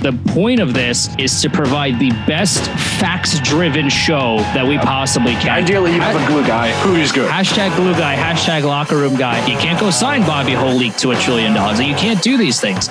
[0.00, 2.64] The point of this is to provide the best
[2.98, 5.50] facts driven show that we possibly can.
[5.50, 7.30] Ideally, you have a glue guy who is good.
[7.30, 9.46] Hashtag glue guy, hashtag locker room guy.
[9.46, 11.80] You can't go sign Bobby Holik to a trillion dollars.
[11.80, 12.88] You can't do these things.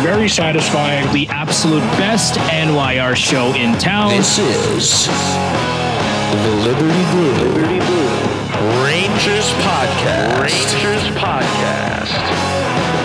[0.00, 1.12] Very satisfying.
[1.12, 4.16] The absolute best NYR show in town.
[4.16, 10.40] This is the Liberty Blue, Liberty Blue Rangers Podcast.
[10.40, 12.53] Rangers Podcast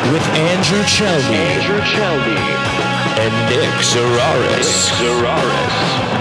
[0.08, 2.38] with Andrew Chelney, Andrew Chelney,
[3.20, 4.58] and Nick Zararis.
[4.58, 4.66] Nick
[4.98, 6.20] Zararis.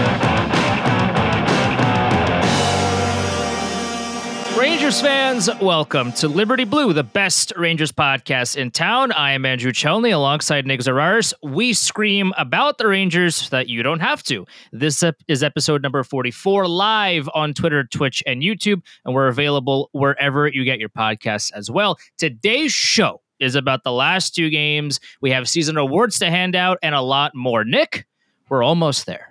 [4.59, 9.11] Rangers fans, welcome to Liberty Blue, the best Rangers podcast in town.
[9.13, 11.33] I am Andrew Chelney alongside Nick Zararis.
[11.41, 14.45] We scream about the Rangers so that you don't have to.
[14.71, 20.47] This is episode number 44, live on Twitter, Twitch, and YouTube, and we're available wherever
[20.47, 21.97] you get your podcasts as well.
[22.17, 24.99] Today's show is about the last two games.
[25.21, 27.63] We have season awards to hand out and a lot more.
[27.63, 28.05] Nick,
[28.49, 29.29] we're almost there.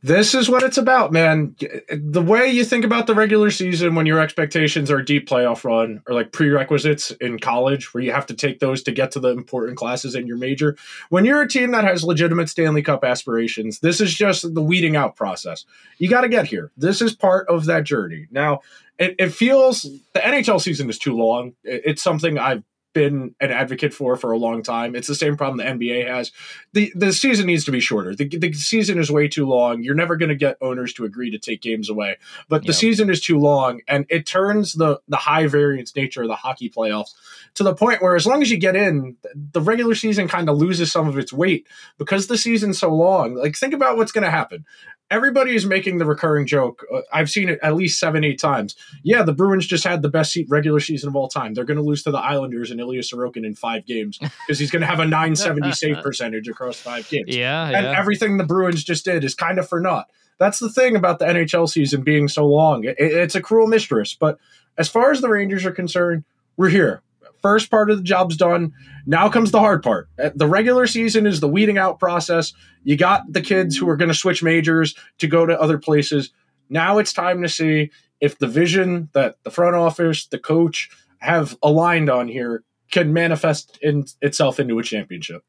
[0.00, 1.56] This is what it's about, man.
[1.90, 5.64] The way you think about the regular season when your expectations are a deep playoff
[5.64, 9.20] run or like prerequisites in college, where you have to take those to get to
[9.20, 10.76] the important classes in your major.
[11.08, 14.94] When you're a team that has legitimate Stanley Cup aspirations, this is just the weeding
[14.94, 15.64] out process.
[15.98, 16.70] You got to get here.
[16.76, 18.28] This is part of that journey.
[18.30, 18.60] Now,
[19.00, 21.54] it, it feels the NHL season is too long.
[21.64, 22.62] It's something I've
[22.98, 24.96] been an advocate for for a long time.
[24.96, 26.32] It's the same problem the NBA has.
[26.72, 28.14] the The season needs to be shorter.
[28.14, 29.84] The, the season is way too long.
[29.84, 32.16] You're never going to get owners to agree to take games away.
[32.48, 36.28] But the season is too long, and it turns the the high variance nature of
[36.28, 37.14] the hockey playoffs
[37.54, 40.58] to the point where as long as you get in, the regular season kind of
[40.58, 41.68] loses some of its weight
[41.98, 43.34] because the season's so long.
[43.34, 44.64] Like think about what's going to happen
[45.10, 46.84] everybody is making the recurring joke.
[46.92, 48.76] Uh, I've seen it at least seven, eight times.
[49.02, 51.54] Yeah, the Bruins just had the best seat regular season of all time.
[51.54, 54.70] They're going to lose to the Islanders and Ilya Sorokin in five games because he's
[54.70, 57.34] going to have a 970 save percentage across five games.
[57.34, 57.98] Yeah, and yeah.
[57.98, 60.08] everything the Bruins just did is kind of for naught.
[60.38, 62.84] That's the thing about the NHL season being so long.
[62.84, 64.14] It, it's a cruel mistress.
[64.14, 64.38] But
[64.76, 66.24] as far as the Rangers are concerned,
[66.56, 67.02] we're here
[67.42, 68.72] first part of the job's done.
[69.06, 70.08] Now comes the hard part.
[70.22, 72.52] Uh, the regular season is the weeding out process.
[72.84, 76.30] You got the kids who are going to switch majors to go to other places.
[76.70, 77.90] Now it's time to see
[78.20, 83.78] if the vision that the front office, the coach have aligned on here can manifest
[83.82, 85.42] in itself into a championship.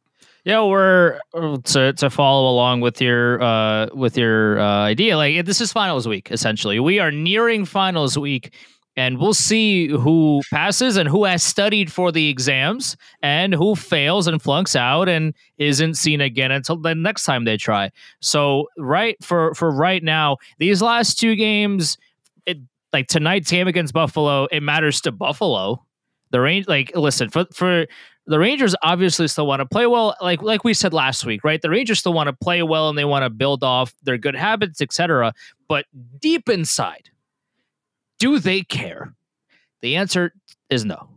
[0.45, 5.17] Yeah, we're to to follow along with your uh with your uh, idea.
[5.17, 6.79] Like this is finals week essentially.
[6.79, 8.53] We are nearing finals week
[8.99, 14.27] and we'll see who passes and who has studied for the exams and who fails
[14.27, 17.89] and flunks out and isn't seen again until the next time they try.
[18.19, 21.97] So right for for right now, these last two games,
[22.45, 22.57] it
[22.91, 25.81] like tonight's game against Buffalo, it matters to Buffalo.
[26.31, 27.85] The range, like, listen for for
[28.25, 31.61] the Rangers obviously still want to play well, like like we said last week, right?
[31.61, 34.35] The Rangers still want to play well and they want to build off their good
[34.35, 35.33] habits, etc.
[35.69, 35.85] But
[36.19, 37.09] deep inside,
[38.19, 39.13] do they care?
[39.81, 40.33] The answer
[40.69, 41.09] is no.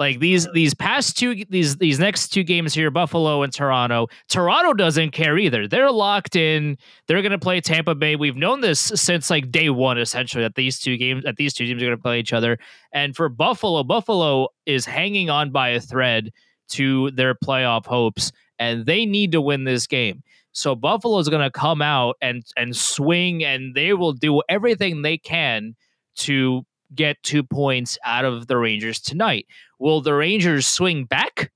[0.00, 4.08] Like these these past two these these next two games here, Buffalo and Toronto.
[4.30, 5.68] Toronto doesn't care either.
[5.68, 6.78] They're locked in.
[7.06, 8.16] They're going to play Tampa Bay.
[8.16, 11.66] We've known this since like day one, essentially, that these two games that these two
[11.66, 12.58] teams are going to play each other.
[12.92, 16.30] And for Buffalo, Buffalo is hanging on by a thread
[16.70, 20.22] to their playoff hopes, and they need to win this game.
[20.52, 25.02] So Buffalo is going to come out and and swing, and they will do everything
[25.02, 25.76] they can
[26.20, 26.64] to
[26.94, 29.46] get two points out of the Rangers tonight.
[29.78, 31.50] Will the Rangers swing back?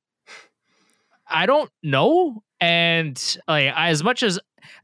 [1.28, 2.42] I don't know.
[2.60, 4.38] And like, as much as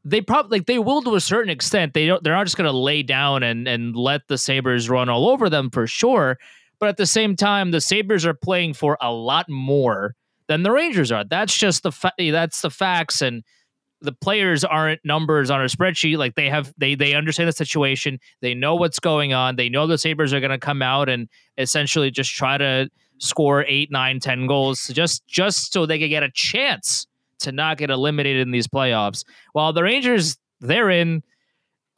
[0.05, 2.73] they probably like they will to a certain extent, they don't they're not just gonna
[2.73, 6.39] lay down and and let the Sabres run all over them for sure.
[6.79, 10.15] But at the same time, the Sabres are playing for a lot more
[10.49, 11.25] than the Rangers are.
[11.25, 13.45] That's just the fa- that's the facts and
[14.01, 16.19] the players aren't numbers on a spreadsheet.
[16.19, 18.19] Like they have, they they understand the situation.
[18.41, 19.57] They know what's going on.
[19.57, 21.29] They know the Sabres are going to come out and
[21.59, 26.23] essentially just try to score eight, nine, ten goals just just so they could get
[26.23, 27.07] a chance
[27.41, 29.25] to not get eliminated in these playoffs.
[29.53, 31.23] While the Rangers, they're in.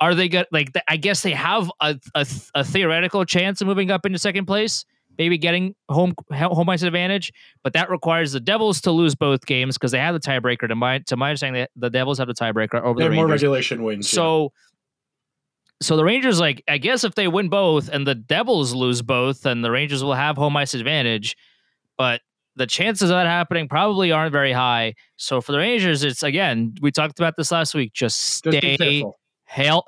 [0.00, 0.46] Are they good?
[0.50, 2.26] Like I guess they have a, a,
[2.56, 4.84] a theoretical chance of moving up into second place
[5.18, 7.32] maybe getting home home ice advantage,
[7.62, 10.68] but that requires the Devils to lose both games because they have the tiebreaker.
[10.68, 13.16] To my to my understanding, the Devils have the tiebreaker over they the Rangers.
[13.16, 14.08] more regulation wins.
[14.08, 14.42] So.
[14.42, 14.48] Yeah.
[15.80, 19.40] So the Rangers, like, I guess if they win both and the Devils lose both,
[19.40, 21.36] then the Rangers will have home ice advantage.
[21.98, 22.20] But
[22.54, 24.94] the chances of that happening probably aren't very high.
[25.16, 27.94] So for the Rangers, it's again, we talked about this last week.
[27.94, 29.16] Just stay just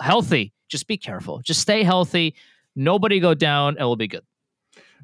[0.01, 0.53] healthy.
[0.69, 1.43] Just be careful.
[1.45, 2.35] Just stay healthy.
[2.75, 4.25] Nobody go down, and we'll be good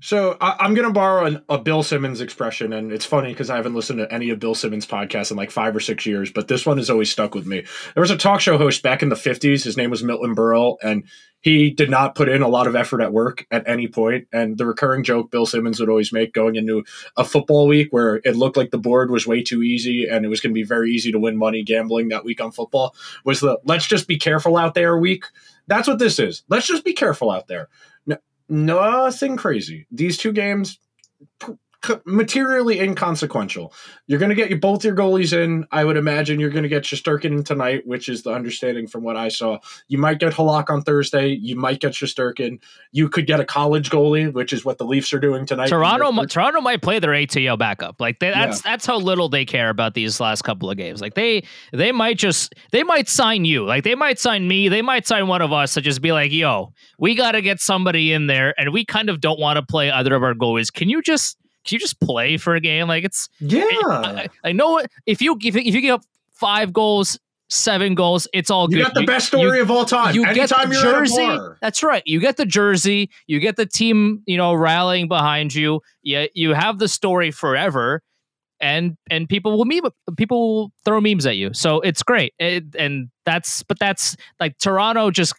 [0.01, 3.51] So I, I'm going to borrow an, a Bill Simmons expression, and it's funny because
[3.51, 6.33] I haven't listened to any of Bill Simmons' podcasts in like five or six years,
[6.33, 7.65] but this one has always stuck with me.
[7.95, 9.65] There was a talk show host back in the 50s.
[9.65, 11.05] His name was Milton Berle, and
[11.41, 14.29] he did not put in a lot of effort at work at any point.
[14.33, 16.85] And the recurring joke Bill Simmons would always make going into
[17.17, 20.29] a football week where it looked like the board was way too easy and it
[20.29, 22.95] was going to be very easy to win money gambling that week on football
[23.25, 25.25] was the let's just be careful out there week.
[25.67, 26.43] That's what this is.
[26.49, 27.69] Let's just be careful out there.
[28.51, 29.87] No, nothing crazy.
[29.93, 30.79] These two games,
[32.05, 33.73] materially inconsequential.
[34.07, 35.67] You're going to get your, both your goalies in.
[35.71, 39.03] I would imagine you're going to get Shesterkin in tonight, which is the understanding from
[39.03, 39.59] what I saw.
[39.89, 41.29] You might get Halak on Thursday.
[41.29, 42.61] You might get Shesterkin.
[42.93, 45.69] You could get a college goalie, which is what the Leafs are doing tonight.
[45.69, 48.01] Toronto, mi- Toronto might play their ATO backup.
[48.01, 51.01] Like they, that's that's how little they care about these last couple of games.
[51.01, 53.65] Like they they might just they might sign you.
[53.65, 54.69] Like they might sign me.
[54.69, 57.61] They might sign one of us to just be like, yo, we got to get
[57.61, 60.73] somebody in there, and we kind of don't want to play either of our goalies.
[60.73, 62.89] Can you just can you just play for a game?
[62.89, 63.65] Like it's yeah.
[63.83, 66.03] I, I know if you if, if you give up
[66.33, 67.19] five goals.
[67.53, 68.77] Seven goals, it's all good.
[68.79, 68.95] You good.
[68.95, 70.15] got the best story you- of all time.
[70.15, 71.21] you get Anytime the you're jersey.
[71.25, 71.59] at a bar.
[71.61, 72.01] That's right.
[72.07, 73.11] You get the jersey.
[73.27, 75.81] You get the team, you know, rallying behind you.
[76.05, 78.03] You you have the story forever,
[78.61, 79.91] and and people will meme.
[80.17, 81.53] People will throw memes at you.
[81.53, 82.35] So it's great.
[82.39, 85.35] It, and that's but that's like Toronto just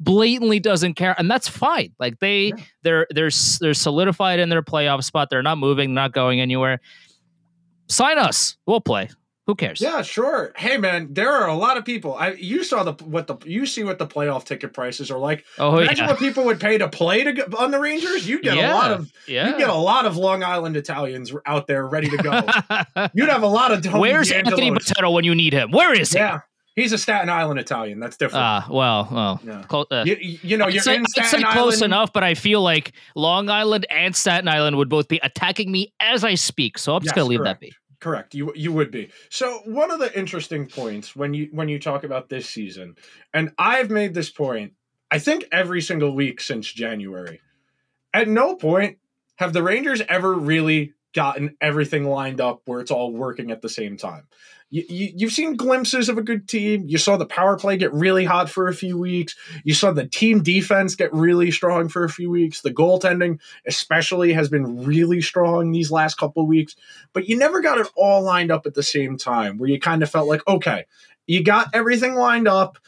[0.00, 1.92] blatantly doesn't care, and that's fine.
[1.98, 2.64] Like they Yeah.
[2.82, 3.30] they're they're
[3.60, 5.28] they're solidified in their playoff spot.
[5.30, 5.94] They're not moving.
[5.94, 6.80] Not going anywhere.
[7.88, 8.56] Sign us.
[8.66, 9.10] We'll play.
[9.46, 9.80] Who cares?
[9.80, 10.52] Yeah, sure.
[10.54, 12.14] Hey, man, there are a lot of people.
[12.14, 15.44] I you saw the what the you see what the playoff ticket prices are like.
[15.58, 16.10] Oh Imagine yeah.
[16.10, 18.28] what people would pay to play to get on the Rangers.
[18.28, 18.72] You get yeah.
[18.72, 19.48] a lot of yeah.
[19.48, 22.30] you get a lot of Long Island Italians out there ready to go.
[23.14, 24.86] You'd have a lot of Tony Where's Anthony D'Angelos.
[24.86, 25.72] Potato when you need him?
[25.72, 26.18] Where is he?
[26.18, 26.42] Yeah,
[26.76, 28.00] he's a Staten Island Italian.
[28.00, 28.44] That's different.
[28.44, 29.64] Ah, well, well, Yeah.
[29.70, 31.82] uh, you, you know, you're say, in I'd say close Island.
[31.82, 35.92] enough, but I feel like Long Island and Staten Island would both be attacking me
[36.00, 36.78] as I speak.
[36.78, 37.60] So I'm just Yes, gonna leave correct.
[37.60, 37.72] that be.
[38.00, 38.34] Correct.
[38.34, 39.10] You you would be.
[39.28, 42.96] So one of the interesting points when you when you talk about this season,
[43.34, 44.72] and I've made this point,
[45.10, 47.40] I think every single week since January.
[48.14, 48.98] At no point
[49.36, 53.68] have the Rangers ever really gotten everything lined up where it's all working at the
[53.68, 54.26] same time.
[54.72, 56.84] You, you, you've seen glimpses of a good team.
[56.86, 59.34] You saw the power play get really hot for a few weeks.
[59.64, 62.62] You saw the team defense get really strong for a few weeks.
[62.62, 66.76] The goaltending, especially, has been really strong these last couple weeks
[67.12, 70.02] but you never got it all lined up at the same time where you kind
[70.02, 70.84] of felt like, okay,
[71.26, 72.78] you got everything lined up.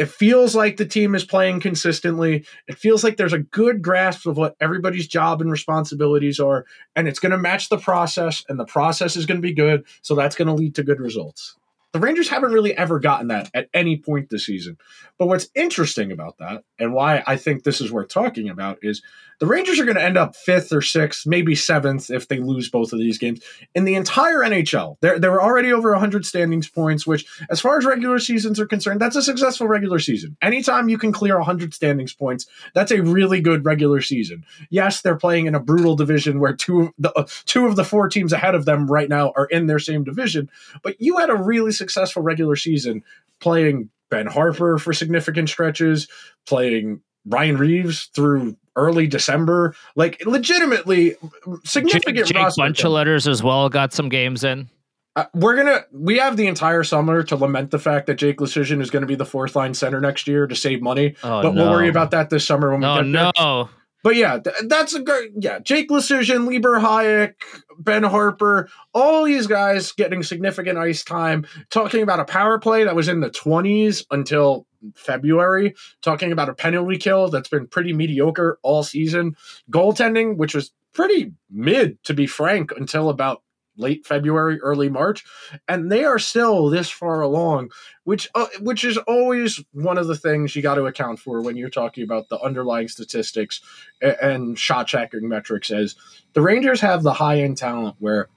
[0.00, 2.46] It feels like the team is playing consistently.
[2.66, 6.64] It feels like there's a good grasp of what everybody's job and responsibilities are,
[6.96, 9.84] and it's going to match the process, and the process is going to be good.
[10.00, 11.56] So that's going to lead to good results.
[11.92, 14.76] The Rangers haven't really ever gotten that at any point this season.
[15.18, 19.02] But what's interesting about that, and why I think this is worth talking about, is
[19.40, 22.68] the Rangers are going to end up fifth or sixth, maybe seventh if they lose
[22.68, 23.40] both of these games
[23.74, 24.96] in the entire NHL.
[25.00, 29.00] They're, they're already over 100 standings points, which, as far as regular seasons are concerned,
[29.00, 30.36] that's a successful regular season.
[30.42, 34.44] Anytime you can clear 100 standings points, that's a really good regular season.
[34.68, 37.84] Yes, they're playing in a brutal division where two of the, uh, two of the
[37.84, 40.50] four teams ahead of them right now are in their same division,
[40.82, 43.02] but you had a really successful regular season
[43.40, 46.06] playing Ben Harpur for significant stretches,
[46.46, 51.16] playing Ryan Reaves through early December, like legitimately
[51.64, 54.68] significant Jake, Jake bunch of letters as well got some games in.
[55.16, 58.80] uh, we're gonna we have the entire summer to lament the fact that Jake Leschyshyn
[58.80, 61.14] is going to be the fourth line center next year to save money.
[61.22, 61.62] Oh, but no.
[61.62, 63.30] we'll worry about that this summer when we Oh get there.
[63.36, 63.68] no!
[64.02, 65.58] But yeah, th- that's a great yeah.
[65.58, 67.34] Jake Leschyshyn, Libor Hajek,
[67.78, 71.46] Ben Harpur, all these guys getting significant ice time.
[71.70, 75.74] Talking about a power play that was in the twenties until February.
[76.02, 79.36] Talking about a penalty kill that's been pretty mediocre all season.
[79.70, 83.42] Goaltending, which was pretty mid to be frank, until about
[83.76, 85.24] late February, early March,
[85.68, 87.70] and they are still this far along,
[88.04, 91.56] which uh, which is always one of the things you got to account for when
[91.56, 93.60] you're talking about the underlying statistics
[94.02, 95.70] a- and shot checking metrics.
[95.70, 95.94] As
[96.32, 98.28] the Rangers have the high end talent where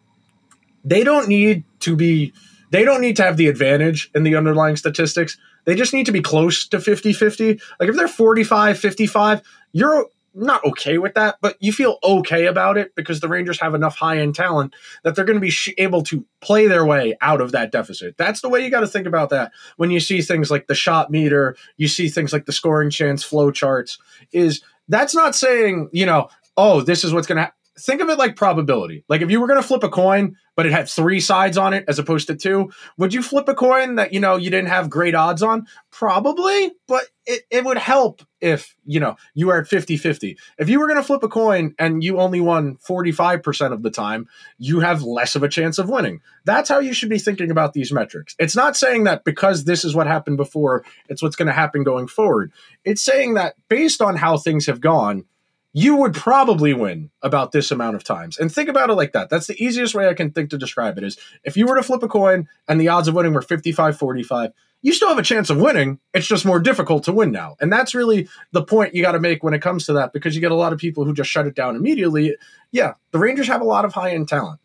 [0.83, 2.33] they don't need to be.
[2.71, 5.37] They don't need to have the advantage in the underlying statistics.
[5.65, 7.59] They just need to be close to 50 50.
[7.79, 9.41] Like if they're 45 55,
[9.73, 13.75] you're not okay with that, but you feel okay about it because the Rangers have
[13.75, 14.73] enough high end talent
[15.03, 18.17] that they're going to be sh- able to play their way out of that deficit.
[18.17, 20.75] That's the way you got to think about that when you see things like the
[20.75, 23.97] shot meter, you see things like the scoring chance flow charts.
[24.31, 27.57] Is that's not saying, you know, oh, this is what's going to happen.
[27.79, 29.03] think of it like probability.
[29.07, 31.73] Like if you were going to flip a coin, but it had three sides on
[31.73, 34.69] it as opposed to two, would you flip a coin that, you know, you didn't
[34.69, 35.67] have great odds on?
[35.91, 40.37] Probably, but it, it would help if, you know, you were at 50 50.
[40.57, 43.91] If you were going to flip a coin and you only won 45% of the
[43.91, 46.21] time, you have less of a chance of winning.
[46.45, 48.35] That's how you should be thinking about these metrics.
[48.39, 51.83] It's not saying that because this is what happened before, it's what's going to happen
[51.83, 52.51] going forward.
[52.83, 55.25] It's saying that based on how things have gone,
[55.73, 58.37] you would probably win about this amount of times.
[58.37, 59.29] And think about it like that.
[59.29, 61.83] That's the easiest way I can think to describe it is if you were to
[61.83, 64.51] flip a coin and the odds of winning were 55 45,
[64.83, 65.99] you still have a chance of winning.
[66.13, 67.55] It's just more difficult to win now.
[67.59, 70.35] And that's really the point you got to make when it comes to that because
[70.35, 72.35] you get a lot of people who just shut it down immediately.
[72.71, 74.59] Yeah, the Rangers have a lot of high end talent.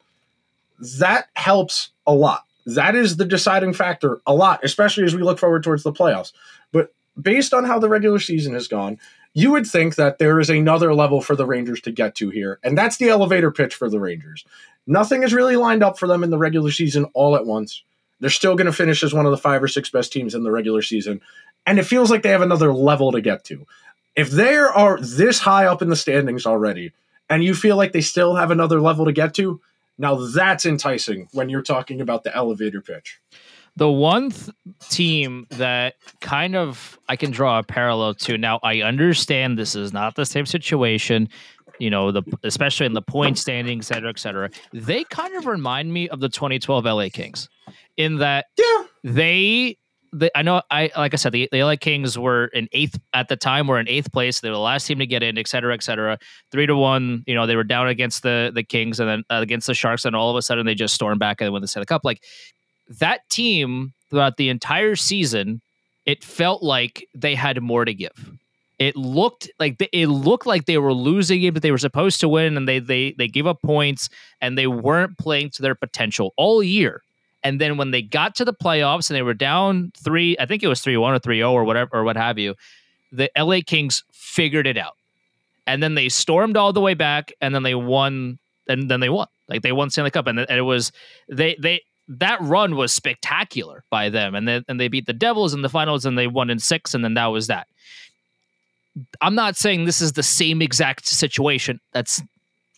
[0.98, 2.44] That helps a lot.
[2.66, 6.32] That is the deciding factor a lot, especially as we look forward towards the playoffs.
[6.70, 8.98] But based on how the regular season has gone,
[9.35, 12.58] you would think that there is another level for the Rangers to get to here.
[12.62, 14.44] And that's the elevator pitch for the Rangers.
[14.87, 17.82] Nothing is really lined up for them in the regular season all at once.
[18.20, 20.42] They're still going to finish as one of the five or six best teams in
[20.42, 21.20] the regular season.
[21.66, 23.66] And it feels like they have another level to get to.
[24.16, 26.92] If they are this high up in the standings already,
[27.30, 29.61] and you feel like they still have another level to get to,
[29.99, 33.20] now that's enticing when you're talking about the elevator pitch.
[33.78, 34.50] The one th-
[34.90, 39.92] team that kind of I can draw a parallel to now, I understand this is
[39.92, 41.28] not the same situation,
[41.78, 44.50] you know, the especially in the point standing, et cetera, et cetera.
[44.73, 47.49] They kind of remind me of the 2012 LA Kings
[47.97, 48.85] in that Yeah.
[49.04, 49.78] they.
[50.11, 50.62] The, I know.
[50.70, 53.66] I like I said, the, the LA Kings were in eighth at the time.
[53.66, 54.40] Were in eighth place.
[54.40, 56.18] They were the last team to get in, et cetera, et cetera.
[56.50, 57.25] Three to one.
[57.26, 60.06] You know, they were down against the the Kings and then uh, against the Sharks,
[60.06, 62.06] and all of a sudden they just stormed back and win the Stanley Cup.
[62.06, 62.25] Like
[62.88, 65.61] that team throughout the entire season,
[66.07, 68.33] it felt like they had more to give.
[68.78, 72.21] It looked like they, it looked like they were losing it, but they were supposed
[72.21, 74.09] to win, and they they they gave up points,
[74.40, 77.02] and they weren't playing to their potential all year.
[77.42, 80.62] And then when they got to the playoffs and they were down three, I think
[80.62, 82.54] it was three one or three zero or whatever or what have you,
[83.12, 84.97] the LA Kings figured it out,
[85.66, 89.09] and then they stormed all the way back, and then they won, and then they
[89.09, 89.26] won.
[89.49, 90.92] Like they won Stanley Cup, and, and it was
[91.28, 95.54] they they that run was spectacular by them, and then and they beat the Devils
[95.54, 97.68] in the finals, and they won in six, and then that was that.
[99.20, 101.80] I'm not saying this is the same exact situation.
[101.92, 102.22] That's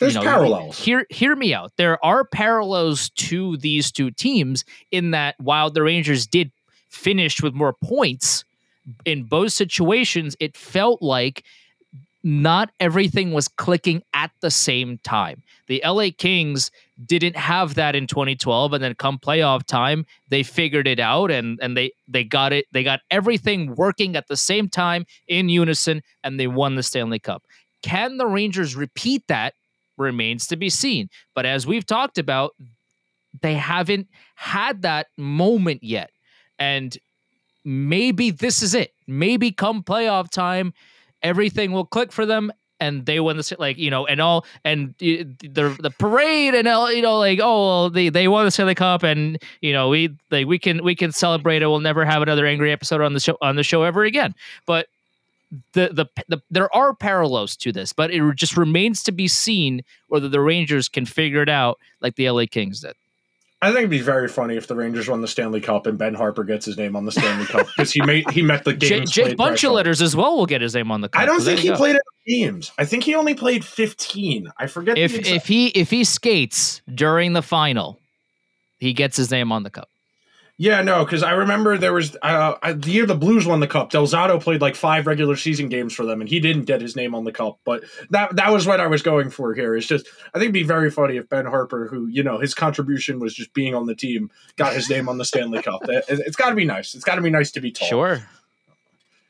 [0.01, 0.79] There's you know, parallels.
[0.79, 1.73] Hear hear me out.
[1.77, 6.51] There are parallels to these two teams in that while the Rangers did
[6.89, 8.45] finish with more points
[9.05, 11.45] in both situations, it felt like
[12.23, 15.43] not everything was clicking at the same time.
[15.69, 16.71] The LA Kings
[17.07, 21.59] didn't have that in 2012 and then come playoff time they figured it out and
[21.63, 26.03] and they they got it they got everything working at the same time in unison
[26.23, 27.43] and they won the Stanley Cup.
[27.83, 29.55] Can the Rangers repeat that
[29.97, 31.09] remains to be seen.
[31.35, 32.55] But as we've talked about
[33.43, 36.11] they haven't had that moment yet.
[36.59, 36.97] And
[37.65, 38.93] maybe this is it.
[39.07, 40.75] Maybe come playoff time
[41.23, 44.95] everything will click for them and they win the like you know and all and
[44.99, 45.25] the
[45.81, 49.03] the parade and all you know like oh well, they they won the Stanley Cup
[49.03, 51.67] and you know we like we can we can celebrate it.
[51.67, 54.35] We'll never have another angry episode on the show on the show ever again.
[54.67, 54.89] But
[55.73, 59.83] the, the the there are parallels to this but it just remains to be seen
[60.07, 62.95] whether the Rangers can figure it out like the LA Kings did
[63.63, 66.15] I think it'd be very funny if the Rangers won the Stanley Cup and Ben
[66.17, 68.89] Harpur gets his name on the Stanley Cup because he made he met the J-
[69.01, 69.11] games.
[69.11, 69.77] Jake played threshold.
[69.85, 71.69] Buncheletters as well will get his name on the cup I don't so think he
[71.69, 71.77] go.
[71.77, 72.73] played games.
[72.79, 74.49] I think he only played 15.
[74.59, 78.01] I forget the if exact- if he if he skates during the final,
[78.79, 79.90] he gets his name on the cup.
[80.61, 83.91] Yeah, no, because I remember there was uh, the year the Blues won the cup.
[83.91, 86.95] Del Zotto played like five regular season games for them, and he didn't get his
[86.95, 87.59] name on the cup.
[87.65, 89.75] But that that was what I was going for here.
[89.75, 92.53] It's just I think it'd be very funny if Ben Harpur, who you know his
[92.53, 95.81] contribution was just being on the team, got his name on the Stanley Cup.
[95.89, 96.95] It, it's got to be nice.
[96.95, 97.89] It's got to be nice to be told.
[97.89, 98.29] Sure.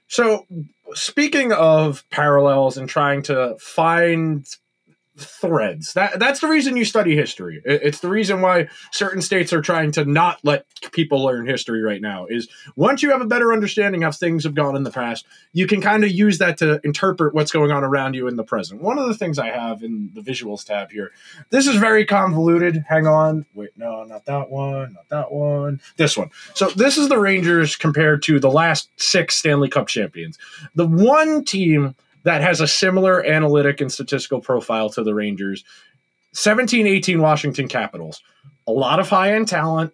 [0.09, 0.47] So,
[0.95, 4.45] speaking of parallels and trying to find
[5.21, 7.61] threads, that that's the reason you study history.
[7.65, 12.01] It's the reason why certain states are trying to not let people learn history right
[12.01, 12.27] now.
[12.27, 15.67] Is once you have a better understanding of things have gone in the past, you
[15.67, 18.81] can kind of use that to interpret what's going on around you in the present.
[18.81, 21.11] One of the things I have in the visuals tab here,
[21.51, 22.85] this is very convoluted.
[22.89, 26.31] Hang on, wait, no, not that one, not that one, this one.
[26.55, 30.39] So this is the Rangers compared to the last six Stanley Cup champions.
[30.75, 35.65] The one team that has a similar analytic and statistical profile to the Rangers
[36.33, 38.23] 17 18 Washington Capitals.
[38.67, 39.93] A lot of high end talent,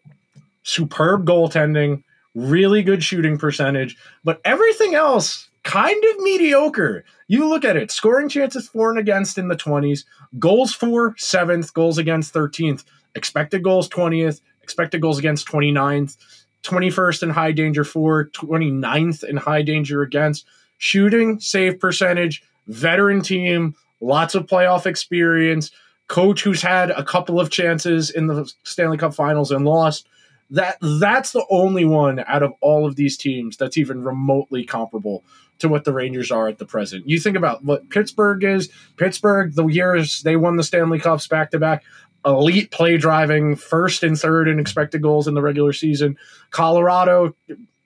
[0.62, 2.02] superb goaltending,
[2.34, 7.04] really good shooting percentage, but everything else kind of mediocre.
[7.28, 10.04] You look at it, scoring chances for and against in the 20s,
[10.38, 16.16] goals for 7th, goals against 13th, expected goals 20th, expected goals against 29th,
[16.62, 20.46] 21st in high danger for, 29th in high danger against,
[20.78, 25.70] shooting, save percentage, veteran team, lots of playoff experience,
[26.08, 30.08] coach who's had a couple of chances in the Stanley Cup finals and lost.
[30.50, 35.24] That that's the only one out of all of these teams that's even remotely comparable
[35.58, 37.08] to what the Rangers are at the present.
[37.08, 38.68] You think about what Pittsburgh is.
[38.96, 41.82] Pittsburgh, the years they won the Stanley Cups back to back,
[42.24, 46.16] elite play driving, first and third in expected goals in the regular season.
[46.50, 47.34] Colorado,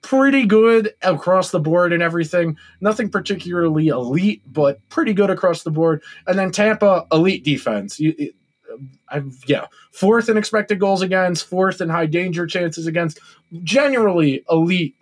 [0.01, 2.57] pretty good across the board and everything.
[2.79, 6.03] Nothing particularly elite, but pretty good across the board.
[6.27, 7.99] And then Tampa, elite defense.
[7.99, 8.35] You, it,
[8.71, 8.77] uh,
[9.09, 13.19] I, yeah, fourth in expected goals against, fourth in high danger chances against,
[13.63, 14.95] generally elite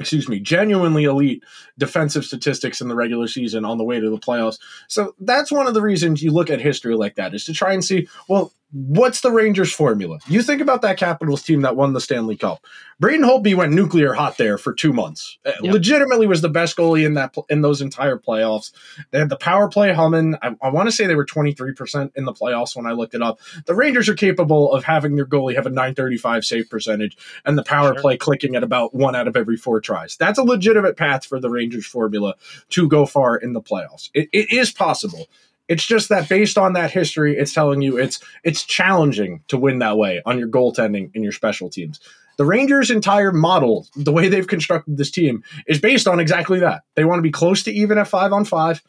[0.00, 1.42] excuse me, genuinely elite
[1.76, 4.58] defensive statistics in the regular season on the way to the playoffs.
[4.86, 7.72] So that's one of the reasons you look at history like that is to try
[7.72, 10.18] and see, well, what's the Rangers formula?
[10.26, 12.64] You think about that Capitals team that won the Stanley Cup.
[13.00, 15.38] Braden Holtby went nuclear hot there for two months.
[15.46, 15.72] Uh, Yep.
[15.72, 18.72] Legitimately was the best goalie in that in those entire playoffs.
[19.10, 20.34] They had the power play humming.
[20.42, 22.92] I, I want to say they were twenty three percent in the playoffs when I
[22.92, 23.38] looked it up.
[23.66, 27.16] The Rangers are capable of having their goalie have a nine thirty five save percentage
[27.44, 28.00] and the power Sure.
[28.02, 30.16] play clicking at about one out of every four tries.
[30.16, 32.34] That's a legitimate path for the Rangers formula
[32.70, 34.10] to go far in the playoffs.
[34.14, 35.28] It, it is possible.
[35.68, 39.78] It's just that based on that history, it's telling you it's it's challenging to win
[39.80, 42.00] that way on your goaltending and your special teams.
[42.38, 46.82] The Rangers' entire model, the way they've constructed this team, is based on exactly that.
[46.94, 48.80] They want to be close to even at five on five,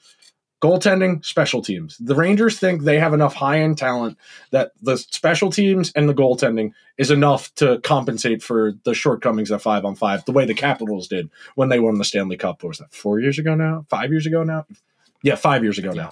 [0.62, 1.98] goaltending, special teams.
[1.98, 4.18] The Rangers think they have enough high end talent
[4.52, 9.62] that the special teams and the goaltending is enough to compensate for the shortcomings at
[9.62, 12.62] five on five, the way the Capitals did when they won the Stanley Cup.
[12.62, 13.86] What was that, four years ago now?
[13.90, 14.66] Five years ago now?
[15.24, 16.12] Yeah, five years ago now.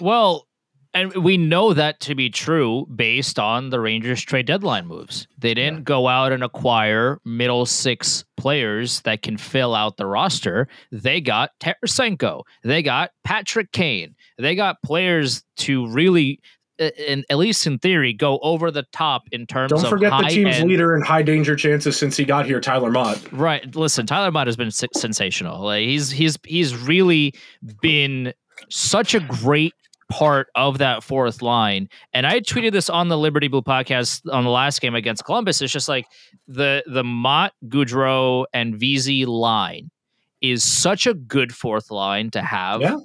[0.00, 0.46] Well,
[0.92, 5.28] and we know that to be true based on the Rangers trade deadline moves.
[5.38, 10.66] They didn't go out and acquire middle six players that can fill out the roster.
[10.90, 12.42] They got Tarasenko.
[12.64, 14.16] They got Patrick Kane.
[14.36, 16.40] They got players to really,
[16.78, 20.26] in, at least in theory, go over the top in terms Don't of forget the
[20.26, 23.30] team's end- leader in high danger chances since he got here, Tyler Motte.
[23.30, 23.76] Right.
[23.76, 25.62] Listen, Tyler Motte has been sensational.
[25.62, 27.32] Like he's he's he's really
[27.80, 28.32] been
[28.70, 29.74] such a great
[30.10, 31.88] part of that fourth line.
[32.12, 35.62] And I tweeted this on the Liberty Blue podcast on the last game against Columbus.
[35.62, 36.06] It's just like
[36.46, 39.90] the the Motte, Goodrow, and Vesey line
[40.42, 42.80] is such a good fourth line to have.
[42.80, 42.96] Yeah.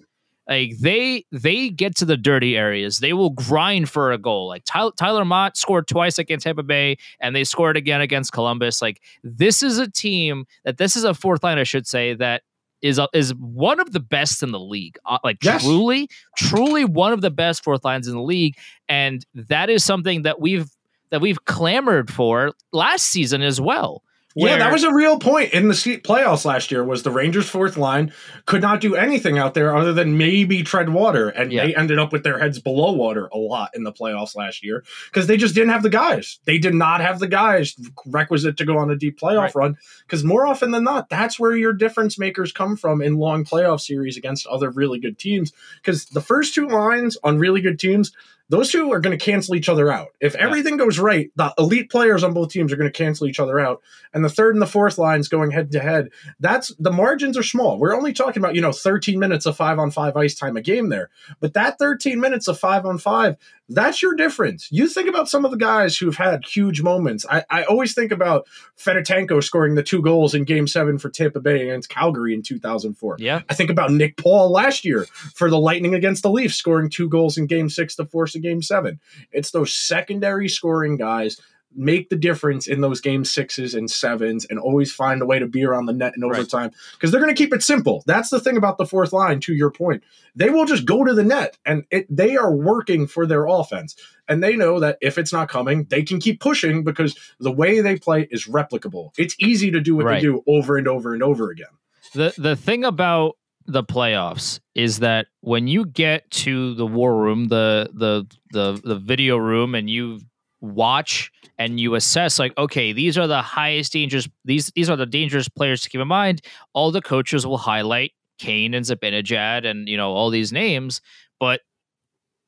[0.48, 3.00] Like they they get to the dirty areas.
[3.00, 4.48] They will grind for a goal.
[4.48, 8.82] Like Tyler, Tyler Motte scored twice against Tampa Bay, and they scored again against Columbus.
[8.82, 12.44] Like this is a team that this is a fourth line, I should say, that
[12.86, 14.98] is a, is one of the best in the league.
[15.06, 15.63] Uh, like Yes.
[15.63, 18.56] truly, truly one of the best fourth lines in the league,
[18.88, 20.69] and that is something that we've
[21.10, 24.04] that we've clamored for last season as well.
[24.38, 26.84] Yeah, that was a real point in the playoffs last year.
[26.84, 28.12] Was the Rangers' fourth line
[28.45, 31.65] could not do anything out there other than maybe tread water, and Yeah.
[31.67, 34.84] they ended up with their heads below water a lot in the playoffs last year
[35.06, 36.39] because they just didn't have the guys.
[36.43, 39.56] They did not have the guys requisite to go on a deep playoff Right.
[39.56, 39.78] run.
[40.06, 43.80] Because more often than not, that's where your difference makers come from in long playoff
[43.80, 45.54] series against other really good teams.
[45.82, 48.12] Because the first two lines on really good teams.
[48.49, 50.10] Those two are going to cancel each other out.
[50.19, 53.39] If everything goes right, the elite players on both teams are going to cancel each
[53.39, 53.81] other out
[54.13, 56.10] and the third and the fourth lines going head to head.
[56.39, 57.79] That's the margins are small.
[57.79, 60.62] We're only talking about, you know, 13 minutes of five on five ice time a
[60.62, 61.10] game there.
[61.39, 63.36] But that 13 minutes of five on five,
[63.69, 64.67] that's your difference.
[64.71, 67.25] You think about some of the guys who've had huge moments.
[67.30, 68.47] I, I always think about
[68.78, 73.17] Fedotenko scoring the two goals in game seven for Tampa Bay against Calgary in 2004.
[73.19, 73.41] yeah.
[73.49, 77.10] I think about Nick Paul last year for the Lightning against the Leafs, scoring two
[77.10, 78.99] goals in game six to force a game seven.
[79.32, 81.39] It's those secondary scoring guys
[81.76, 85.48] make the difference in those game sixes and sevens and always find a way to
[85.48, 88.04] be around the net in overtime because they're going to keep it simple.
[88.06, 90.04] That's the thing about the fourth line, to your point.
[90.36, 93.96] They will just go to the net and it, they are working for their offense.
[94.28, 97.82] And they know that if it's not coming, they can keep pushing because the way
[97.82, 99.12] they play is replicable.
[99.18, 100.16] It's easy to do what Right.
[100.16, 101.68] they do over and over and over again.
[102.14, 107.48] the the thing about the playoffs is that when you get to the war room,
[107.50, 110.20] the the the the video room, and you
[110.65, 115.06] watch and you assess like, okay, these are the highest dangerous these these are the
[115.06, 116.41] dangerous players to keep in mind.
[116.73, 121.01] All the coaches will highlight Kane and Zibanejad and you know all these names,
[121.39, 121.62] but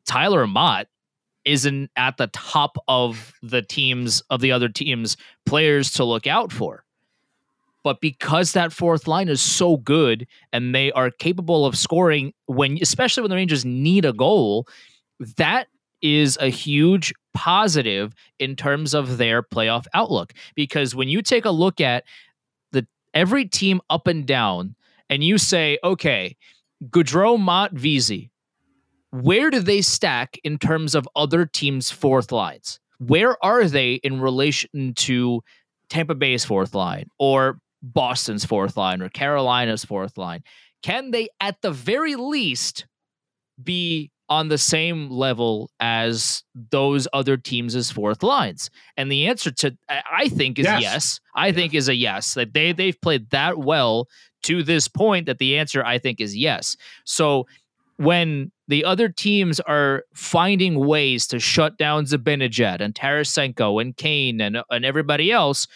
[0.06, 0.88] Tyler Motte
[1.46, 6.52] isn't at the top of the teams of the other teams players to look out
[6.52, 6.84] for.
[7.84, 12.78] But because that fourth line is so good and they are capable of scoring when,
[12.82, 14.68] especially when the Rangers need a goal,
[15.38, 15.68] that
[16.02, 20.34] is a huge positive in terms of their playoff outlook.
[20.56, 22.04] Because when you take a look at
[22.72, 24.76] the every team up and down,
[25.10, 26.36] and you say, okay,
[26.90, 28.30] Goodrow, Motte, Vesey,
[29.12, 32.80] where do they stack in terms of other teams' fourth lines?
[33.00, 35.42] Where are they in relation to
[35.90, 40.44] Tampa Bay's fourth line or Boston's fourth line or Carolina's fourth line?
[40.84, 42.86] Can they, at the very least,
[43.64, 48.70] be on the same level as those other teams' as fourth lines?
[48.96, 50.82] And the answer to I think is yes.
[50.82, 51.20] yes.
[51.36, 52.34] I think is a yes.
[52.34, 54.08] That they they've played that well
[54.44, 56.78] to this point that the answer I think is yes.
[57.06, 57.48] So
[57.98, 64.40] when the other teams are finding ways to shut down Zibanejad and Tarasenko and Kane
[64.40, 65.68] and, and everybody else,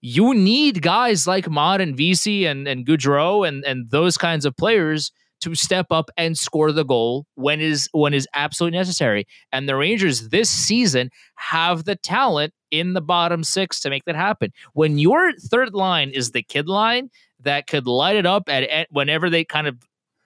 [0.00, 4.56] you need guys like Motte and Vesey and, and Goodrow and, and those kinds of
[4.56, 5.10] players
[5.44, 9.26] to step up and score the goal when is when is absolutely necessary.
[9.52, 14.16] And the Rangers this season have the talent in the bottom six to make that
[14.16, 14.52] happen.
[14.72, 18.88] When your third line is the kid line that could light it up at, at
[18.90, 19.76] whenever they kind of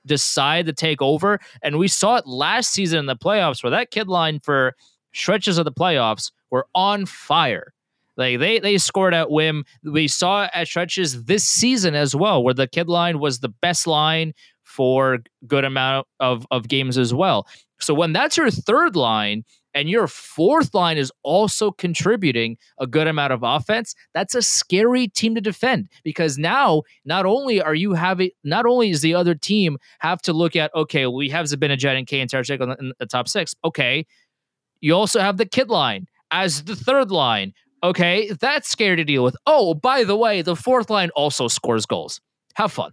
[0.06, 1.38] decide to take over.
[1.62, 4.74] And we saw it last season in the playoffs where that kid line for
[5.12, 7.72] stretches of the playoffs were on fire.
[8.16, 9.64] Like they they scored at whim.
[9.84, 13.86] We saw at stretches this season as well, where the kid line was the best
[13.86, 14.32] line
[14.78, 17.48] for good amount of, of games as well.
[17.80, 19.42] So when that's your third line
[19.74, 25.08] and your fourth line is also contributing a good amount of offense, that's a scary
[25.08, 29.34] team to defend because now not only are you having not only is the other
[29.34, 33.06] team have to look at okay, we have Zibanejad and K and Tarasenko in the
[33.06, 33.56] top six.
[33.64, 34.06] Okay,
[34.80, 37.52] you also have the kid line as the third line.
[37.82, 39.36] Okay, that's scary to deal with.
[39.44, 42.20] Oh, by the way, the fourth line also scores goals.
[42.54, 42.92] Have fun.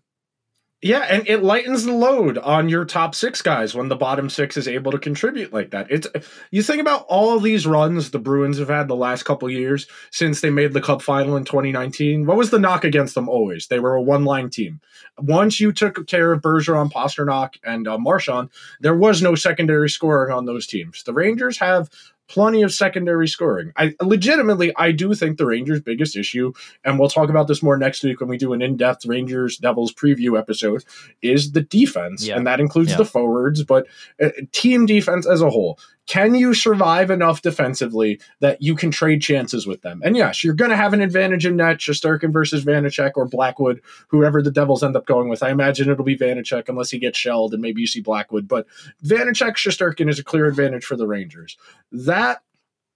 [0.81, 4.55] Yeah, and it lightens the load on your top six guys when the bottom six
[4.55, 5.87] is able to contribute like that.
[5.89, 6.05] It's
[6.51, 10.41] you think about all these runs the Bruins have had the last couple years since
[10.41, 12.25] they made the Cup final in 2019.
[12.25, 13.67] What was the knock against them always?
[13.67, 14.81] They were a one line team.
[15.17, 18.49] Once you took care of Bergeron, Pastrnak, and uh, Marchand,
[18.81, 21.03] there was no secondary scoring on those teams.
[21.03, 21.89] The Rangers have
[22.27, 23.71] plenty of secondary scoring.
[23.77, 27.77] I legitimately I do think the Rangers' biggest issue, and we'll talk about this more
[27.77, 30.83] next week when we do an in-depth Rangers Devils preview episode,
[31.21, 32.37] is the defense, yeah.
[32.37, 32.97] and that includes yeah.
[32.97, 33.87] the forwards, but
[34.21, 35.79] uh, team defense as a whole.
[36.07, 40.01] Can you survive enough defensively that you can trade chances with them?
[40.03, 43.81] And yes, you're going to have an advantage in net, Shesterkin versus Vanecek or Blackwood,
[44.09, 45.41] whoever the Devils end up going with.
[45.41, 48.47] I imagine it'll be Vanecek unless he gets shelled and maybe you see Blackwood.
[48.47, 48.67] But
[49.03, 51.57] Vanecek, Shesterkin is a clear advantage for the Rangers.
[51.91, 52.41] That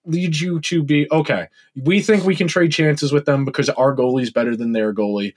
[0.06, 1.48] leads you to be okay.
[1.76, 5.34] We think we can trade chances with them because our goalie's better than their goalie.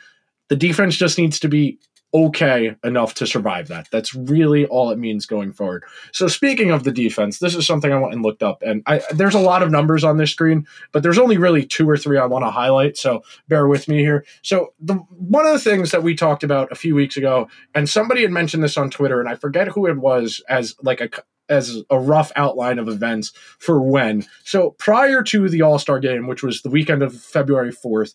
[0.49, 1.79] The defense just needs to be
[2.15, 3.89] okay enough to survive that.
[3.91, 5.85] That's really all it means going forward.
[6.13, 9.03] So speaking of the defense, this is something I went and looked up, and I,
[9.13, 12.19] there's a lot of numbers on this screen, but there's only really two or three
[12.19, 12.97] I want to highlight.
[12.97, 14.25] So bear with me here.
[14.43, 17.89] So the one of the things that we talked about a few weeks ago, and
[17.89, 21.11] somebody had mentioned this on Twitter, and I forget who it was as like a
[21.49, 24.25] as a rough outline of events for when.
[24.45, 28.15] So prior to the All Star game, which was the weekend of February 4th,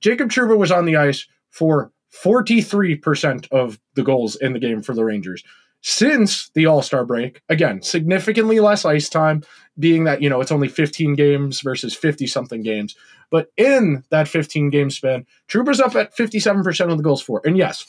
[0.00, 4.94] Jacob Trouba was on the ice for 43% of the goals in the game for
[4.94, 5.44] the Rangers.
[5.82, 9.42] Since the All Star break, again, significantly less ice time,
[9.78, 12.94] being that, you know, it's only 15 games versus 50 something games.
[13.30, 17.40] But in that 15 game span, Trouba's up at 57% of the goals for.
[17.44, 17.86] And yes,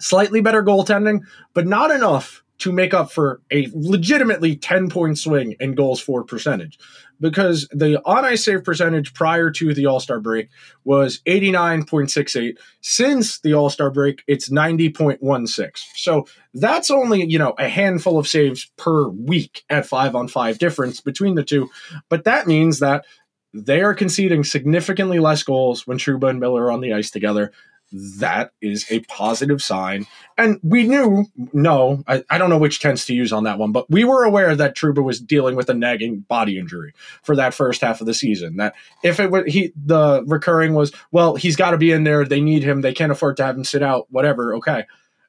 [0.00, 1.20] slightly better goaltending,
[1.52, 6.22] but not enough to make up for a legitimately 10 point swing in goals for
[6.22, 6.78] percentage
[7.20, 10.48] because the on ice save percentage prior to the All Star break
[10.84, 12.56] was 89.68.
[12.80, 15.78] Since the All Star break, it's 90.16.
[15.96, 20.58] So that's only, you know, a handful of saves per week at five on five
[20.58, 21.68] difference between the two.
[22.08, 23.04] But that means that
[23.52, 27.52] they are conceding significantly less goals when Trouba and Miller are on the ice together
[27.92, 30.06] that is a positive sign.
[30.38, 33.72] And we knew, no, I, I, don't know which tense to use on that one,
[33.72, 37.54] but we were aware that Trouba was dealing with a nagging body injury for that
[37.54, 38.56] first half of the season.
[38.56, 42.24] That if it was he, the recurring was, well, he's got to be in there.
[42.24, 42.80] They need him.
[42.80, 44.06] They can't afford to have him sit out.
[44.10, 44.54] Whatever.
[44.56, 44.84] Okay.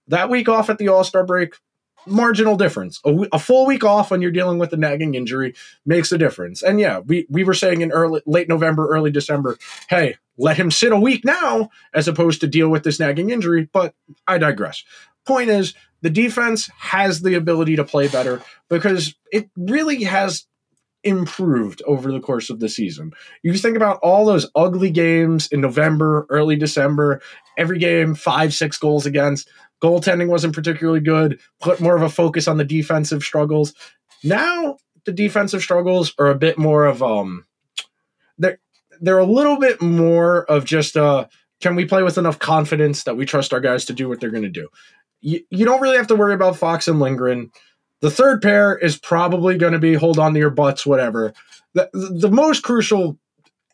[0.07, 1.55] That week off at the All Star break,
[2.05, 2.99] marginal difference.
[3.05, 6.61] A, a, full week off when you're dealing with a nagging injury makes a difference.
[6.61, 9.57] And yeah, we we were saying in early late November, early December,
[9.89, 13.69] hey, let him sit a week now as opposed to deal with this nagging injury,
[13.71, 13.93] but
[14.27, 14.83] I digress.
[15.25, 20.45] Point is, the defense has the ability to play better because it really has
[21.03, 23.11] improved over the course of the season.
[23.41, 27.21] You think about all those ugly games in November, early December,
[27.57, 29.49] every game, five, six goals against.
[29.83, 33.73] Goaltending wasn't particularly good, put more of a focus on the defensive struggles.
[34.23, 37.45] Now the defensive struggles are a bit more of um
[38.37, 38.59] they're
[39.01, 41.25] they're a little bit more of just uh
[41.61, 44.29] can we play with enough confidence that we trust our guys to do what they're
[44.31, 44.67] going to do?
[45.21, 47.51] You, you don't really have to worry about Fox and Lindgren.
[48.01, 51.33] The third pair is probably going to be hold on to your butts, whatever.
[51.73, 53.17] The, the most crucial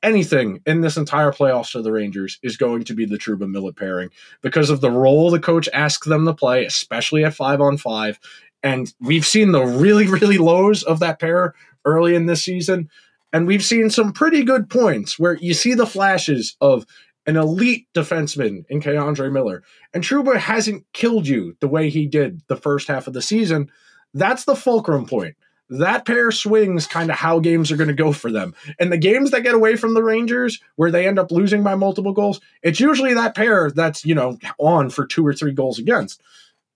[0.02, 3.74] anything in this entire playoffs for the Rangers is going to be the Trouba Miller
[3.74, 4.10] pairing
[4.42, 8.20] because of the role the coach asks them to play, especially at five on five.
[8.64, 11.54] And we've seen the really, really lows of that pair
[11.86, 12.90] early in this season.
[13.32, 16.86] And we've seen some pretty good points where you see the flashes of
[17.26, 19.64] an elite defenseman in K'Andre Miller.
[19.94, 23.70] And Trouba hasn't killed you the way he did the first half of the season.
[24.14, 25.36] That's the fulcrum point.
[25.70, 28.56] That pair swings kind of how games are going to go for them.
[28.80, 31.76] And the games that get away from the Rangers, where they end up losing by
[31.76, 35.78] multiple goals, it's usually that pair that's, you know, on for two or three goals
[35.78, 36.22] against.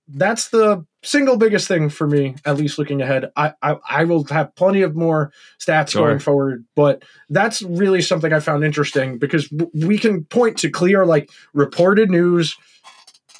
[0.08, 3.32] That's the single biggest thing for me, at least looking ahead.
[3.36, 6.08] I I, I will have plenty of more stats Sure.
[6.08, 11.06] going forward, but that's really something I found interesting because we can point to clear
[11.06, 12.58] like reported news,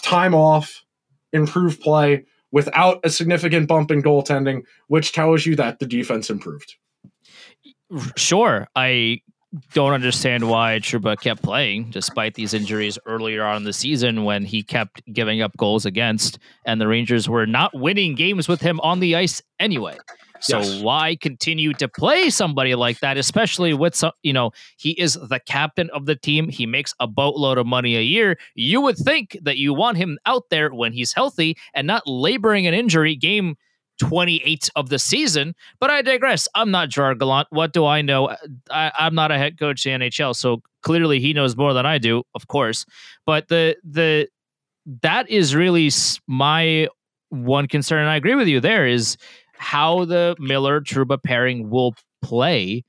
[0.04, 0.84] time off,
[1.34, 6.76] improved play without a significant bump in goaltending, which tells you that the defense improved.
[8.16, 9.22] Sure, I
[9.74, 14.46] don't understand why Trouba kept playing despite these injuries earlier on in the season when
[14.46, 18.80] he kept giving up goals against, and the Rangers were not winning games with him
[18.82, 19.98] on the ice anyway.
[20.44, 20.82] So Yes.
[20.82, 25.40] why continue to play somebody like that, especially with some, you know, he is the
[25.40, 26.50] captain of the team.
[26.50, 28.38] He makes a boatload of money a year.
[28.56, 32.68] You would think that you want him out there when he's healthy and not laboring
[32.68, 33.56] an injury game
[34.00, 35.56] 28 of the season.
[35.80, 36.48] But I digress.
[36.56, 37.48] I'm not Gerard Gallant.
[37.52, 38.36] What do I know?
[38.70, 41.86] I, I'm not a head coach in the NHL, so clearly he knows more than
[41.86, 42.86] I do, of course.
[43.26, 44.28] But the the
[45.02, 45.90] that is really
[46.28, 46.88] my
[47.30, 48.60] one concern, and I agree with you.
[48.60, 49.16] There is
[49.54, 52.84] how the Miller Trouba pairing will play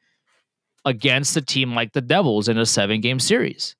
[0.84, 3.74] against a team like the Devils in a seven game series.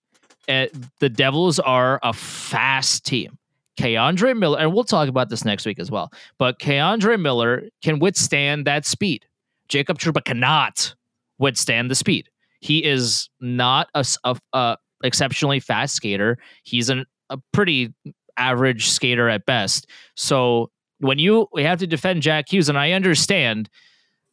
[0.49, 0.66] Uh,
[1.01, 3.38] the Devils are a fast team.
[3.79, 6.12] K'Andre Miller, and we'll talk about this next week as well.
[6.38, 9.27] But K'Andre Miller can withstand that speed.
[9.68, 10.94] Jacob Trouba cannot
[11.38, 12.29] withstand the speed.
[12.61, 16.38] He is not a exceptionally fast skater.
[16.62, 17.92] He's an, a pretty
[18.37, 19.88] average skater at best.
[20.16, 23.68] So when you we have to defend Jack Hughes, and I understand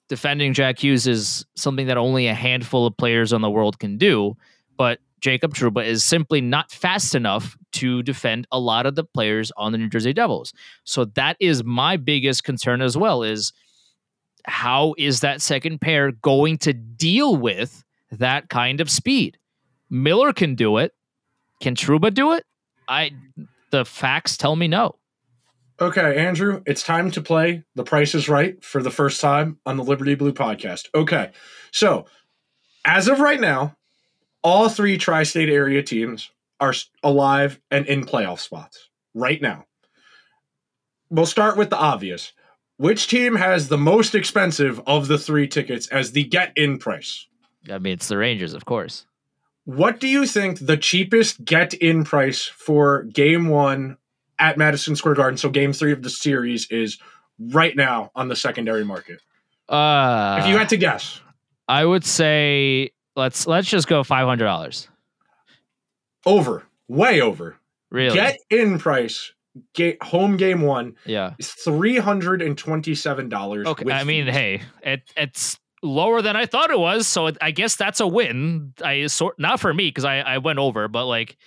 [0.10, 3.98] defending Jack Hughes is something that only a handful of players in the world can
[3.98, 4.36] do,
[4.78, 9.52] but Jacob Trouba is simply not fast enough to defend a lot of the players
[9.56, 10.52] on the New Jersey Devils.
[10.84, 13.54] So that is my biggest concern as well is
[14.46, 19.38] how is that second pair going to deal with that kind of speed?
[19.90, 20.94] Miller can do it.
[21.62, 22.46] Can Trouba do it?
[22.88, 23.12] I
[23.70, 24.96] the facts tell me no.
[25.82, 29.78] Okay, Andrew, it's time to play The Price is Right for the first time on
[29.78, 30.90] the Liberty Blue podcast.
[30.94, 31.32] Okay,
[31.72, 32.06] so
[32.86, 33.76] as of right now,
[34.44, 39.66] all three tri state area teams are alive and in playoff spots right now.
[41.10, 42.32] We'll start with the obvious.
[42.78, 47.26] Which team has the most expensive of the three tickets as the get in price?
[47.72, 49.08] I mean, it's the Rangers, of course.
[49.66, 53.98] What do you think the cheapest get in price for game one
[54.42, 56.98] at Madison Square Garden, so game three of the series, is
[57.40, 59.22] right now on the secondary market?
[59.70, 61.22] Uh, if you had to guess,
[61.70, 64.90] I would say let's let's just go five hundred dollars.
[66.26, 67.56] over, way over.
[67.90, 68.16] Really?
[68.16, 69.32] Get in price,
[69.74, 71.34] ga- home game one yeah.
[71.42, 73.66] $327.
[73.66, 73.84] Okay.
[73.84, 77.52] with I mean, hey, it, it's lower than I thought it was, so it, I
[77.52, 78.74] guess that's a win.
[78.84, 81.38] I sort not for me because I I went over, but like,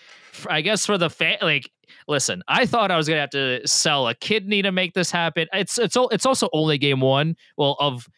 [0.48, 1.70] I guess for the fan, like.
[2.06, 5.48] Listen, I thought I was gonna have to sell a kidney to make this happen.
[5.52, 8.08] It's it's it's also only game one, well, of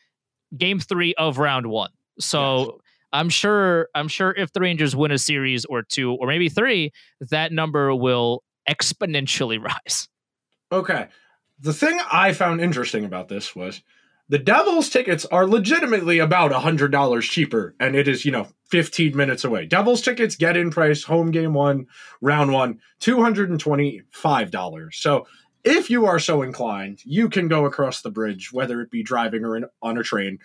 [0.57, 1.90] game three of round one.
[2.18, 2.81] So
[3.12, 6.92] I'm sure I'm sure if the Rangers win a series or two or maybe three,
[7.31, 10.09] that number will exponentially rise.
[10.72, 11.07] Okay.
[11.61, 13.83] The thing I found interesting about this was
[14.29, 19.45] the Devils tickets are legitimately about $100 cheaper, and it is, you know, 15 minutes
[19.45, 19.67] away.
[19.67, 21.87] Devils tickets get in price, home game one,
[22.21, 24.95] round one, $225.
[24.95, 25.27] So
[25.62, 29.45] if you are so inclined, you can go across the bridge, whether it be driving
[29.45, 30.39] or in, on a train,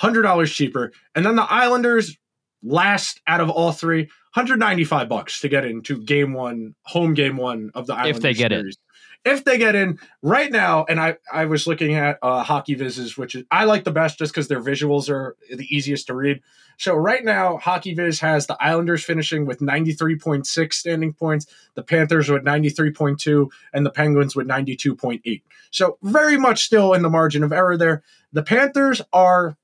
[0.00, 0.92] $100 cheaper.
[1.14, 2.16] And then the Islanders,
[2.62, 4.02] last out of all three,
[4.34, 8.34] 195 bucks to get into game one, home game one of the Islanders If they
[8.34, 8.78] get series.
[9.24, 13.34] If they get in right now, and I, I was looking at uh, HockeyViz's, which
[13.34, 16.40] is, I like the best just because their visuals are the easiest to read.
[16.78, 22.44] So right now, HockeyViz has the Islanders finishing with 93.6 standing points, the Panthers with
[22.44, 25.42] 93.2, and the Penguins with 92.8.
[25.70, 28.02] So very much still in the margin of error there.
[28.32, 29.56] The Panthers are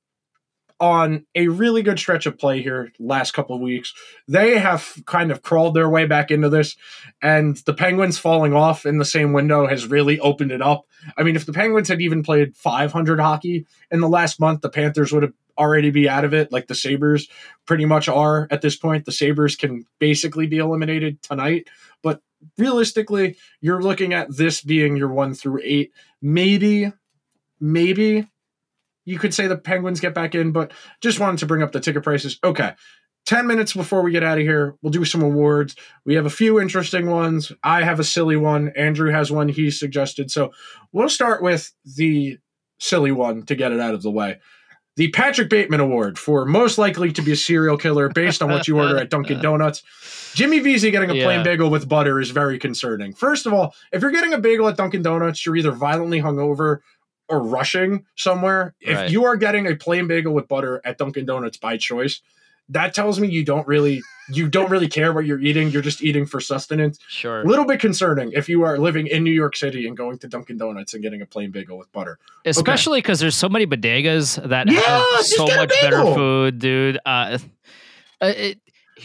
[0.79, 3.93] on a really good stretch of play here last couple of weeks.
[4.27, 6.75] They have kind of crawled their way back into this,
[7.21, 10.85] and the Penguins falling off in the same window has really opened it up.
[11.17, 14.69] I mean, if the Penguins had even played 500 hockey in the last month, the
[14.69, 17.29] Panthers would have already be out of it, like the Sabres
[17.65, 19.05] pretty much are at this point.
[19.05, 21.69] The Sabres can basically be eliminated tonight,
[22.03, 22.21] but
[22.57, 25.91] realistically, you're looking at this being your one through eight.
[26.21, 26.91] Maybe,
[27.61, 28.27] maybe
[29.05, 31.79] you could say the Penguins get back in, but just wanted to bring up the
[31.79, 32.39] ticket prices.
[32.43, 32.73] Okay.
[33.25, 35.75] 10 minutes before we get out of here, we'll do some awards.
[36.05, 37.51] We have a few interesting ones.
[37.63, 38.71] I have a silly one.
[38.75, 40.29] Andrew has one he suggested.
[40.29, 40.51] So
[40.91, 42.37] we'll start with the
[42.79, 44.39] silly one to get it out of the way.
[44.95, 48.67] The Patrick Bateman Award for most likely to be a serial killer based on what
[48.67, 49.83] you order at Dunkin' Donuts.
[50.35, 53.13] Jimmy Vesey getting a plain bagel with butter is very concerning.
[53.13, 56.79] First of all, if you're getting a bagel at Dunkin' Donuts, you're either violently hungover
[57.29, 58.75] or rushing somewhere.
[58.81, 62.21] If you are getting a plain bagel with butter at Dunkin' Donuts by choice,
[62.69, 65.69] that tells me you don't really you don't really care what you're eating.
[65.69, 66.97] You're just eating for sustenance.
[67.07, 67.41] Sure.
[67.41, 70.27] A little bit concerning if you are living in New York City and going to
[70.27, 72.17] Dunkin' Donuts and getting a plain bagel with butter.
[72.43, 76.97] Especially because there's so many bodegas that Yeah, have so much better food, dude.
[77.05, 77.37] Uh,
[78.21, 78.59] uh, it,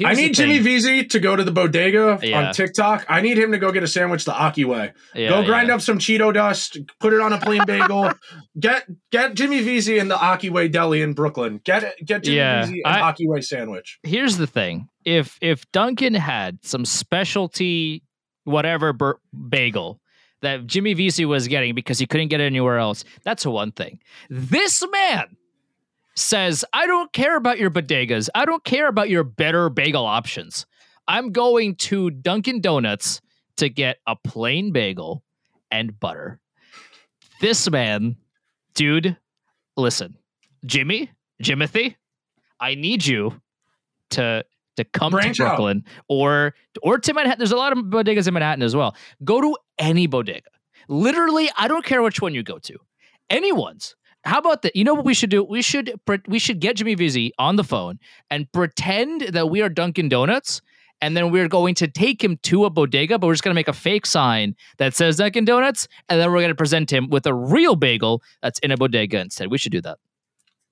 [0.07, 1.09] I need Jimmy thing.
[1.09, 2.49] To go to the bodega Yeah.
[2.49, 3.07] on TikTok.
[3.09, 4.93] I need him to go get a sandwich the Aki way.
[5.15, 5.75] Yeah, go grind yeah.
[5.75, 8.13] up some Cheeto dust, put it on a plain bagel.
[8.61, 11.61] get get Jimmy Vesey in the Aki way deli in Brooklyn.
[11.65, 13.99] Get get Jimmy Yeah, an I- Aki way sandwich.
[14.03, 18.03] Here's the thing: if if Dunkin' had some specialty
[18.45, 20.01] whatever bur- bagel
[20.43, 23.99] that Jimmy Vesey was getting because he couldn't get it anywhere else, that's one thing.
[24.31, 25.37] This man
[26.21, 28.29] says, "I don't care about your bodegas.
[28.35, 30.67] I don't care about your better bagel options.
[31.09, 33.21] I'm going to Dunkin' Donuts
[33.57, 35.23] to get a plain bagel
[35.71, 36.41] and butter."
[37.41, 38.17] This man,
[38.75, 39.17] dude,
[39.77, 40.17] listen,
[40.67, 41.11] Jimmy,
[41.43, 41.97] Jimothy,
[42.61, 43.41] I need you
[44.11, 44.45] to
[44.77, 45.49] to come Branch to out.
[45.57, 47.39] Brooklyn or or to Manhattan.
[47.39, 48.95] There's a lot of bodegas in Manhattan as well.
[49.25, 50.51] Go to any bodega.
[50.89, 52.79] Literally, I don't care which one you go to.
[53.29, 53.95] Anyone's.
[54.25, 54.77] How about that?
[54.77, 55.43] You know what we should do?
[55.43, 57.99] We should we should get Jimmy Vesey on the phone
[58.31, 60.61] and pretend that we are Dunkin' Donuts,
[61.01, 63.59] and then we're going to take him to a bodega, but we're just going to
[63.59, 67.09] make a fake sign that says Dunkin' Donuts, and then we're going to present him
[67.09, 69.51] with a real bagel that's in a bodega instead.
[69.51, 69.99] We should do that.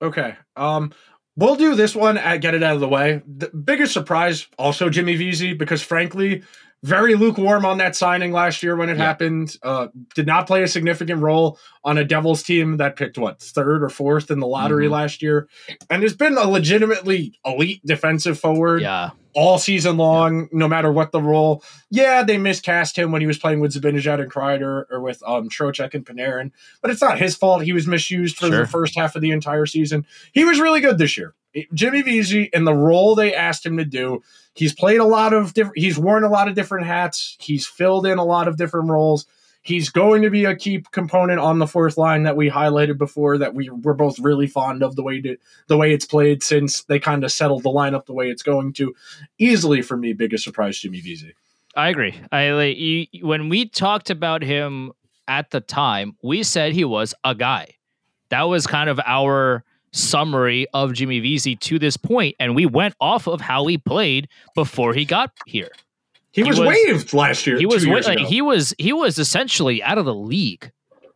[0.01, 0.35] Okay.
[0.55, 0.93] Um,
[1.35, 3.21] we'll do this one at get it out of the way.
[3.25, 6.43] The biggest surprise, also Jimmy Vesey, because frankly,
[6.83, 9.03] very lukewarm on that signing last year when it Yeah.
[9.05, 9.57] happened.
[9.63, 13.83] Uh, did not play a significant role on a Devils team that picked what third
[13.83, 14.91] or fourth in the lottery Mhm.
[14.91, 15.47] last year,
[15.89, 21.11] and has been a legitimately elite defensive forward Yeah, all season long, no matter what
[21.11, 21.63] the role.
[21.91, 25.49] Yeah, they miscast him when he was playing with Zibanejad and Kreider or with um,
[25.49, 27.63] Trocheck and Panarin, but it's not his fault.
[27.63, 28.61] He was misused for Sure.
[28.61, 30.05] the first half of the entire season.
[30.31, 31.33] He was really good this year.
[31.73, 34.21] Jimmy Vesey, and the role they asked him to do,
[34.53, 37.37] he's played a lot of different, he's worn a lot of different hats.
[37.39, 39.25] He's filled in a lot of different roles.
[39.61, 43.37] He's going to be a key component on the fourth line that we highlighted before
[43.39, 46.83] that we were both really fond of the way to, the way it's played since
[46.83, 48.95] they kind of settled the lineup the way it's going to.
[49.37, 51.33] Easily for me, biggest surprise, Jimmy Vesey.
[51.75, 52.19] I agree.
[52.31, 54.91] I like when we talked about him
[55.27, 57.75] at the time, we said he was a guy.
[58.29, 62.95] That was kind of our summary of Jimmy Vesey to this point, and we went
[62.99, 65.69] off of how he played before he got here.
[66.31, 67.57] He, He was, was- waived last year.
[67.57, 70.71] He was like, he was he was essentially out of the league.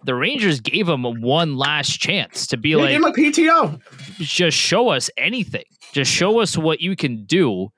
[0.05, 3.79] The Rangers gave him one last chance to be They like, him a PTO.
[4.17, 5.63] just show us anything.
[5.93, 7.69] Just show us what you can do,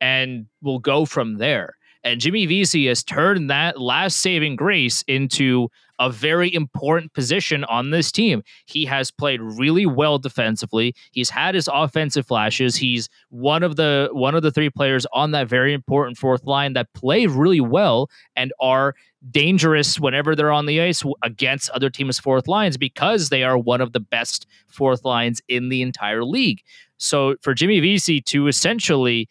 [0.00, 1.74] and we'll go from there.
[2.04, 7.90] And Jimmy Vesey has turned that last saving grace into a very important position on
[7.90, 8.42] this team.
[8.66, 10.94] He has played really well defensively.
[11.12, 12.76] He's had his offensive flashes.
[12.76, 16.72] He's one of the one of the three players on that very important fourth line
[16.72, 18.94] that play really well and are
[19.30, 23.80] dangerous whenever they're on the ice against other teams' fourth lines because they are one
[23.80, 26.62] of the best fourth lines in the entire league.
[26.98, 29.28] So for Jimmy Vesey to essentially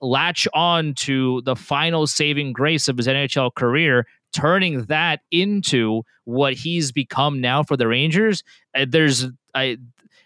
[0.00, 6.54] latch on to the final saving grace of his NHL career, turning that into what
[6.54, 8.42] he's become now for the Rangers,
[8.74, 9.78] uh, there's I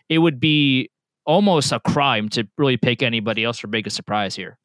[0.09, 0.91] it would be
[1.27, 4.59] almost a crime to really pick anybody else for biggest surprise here.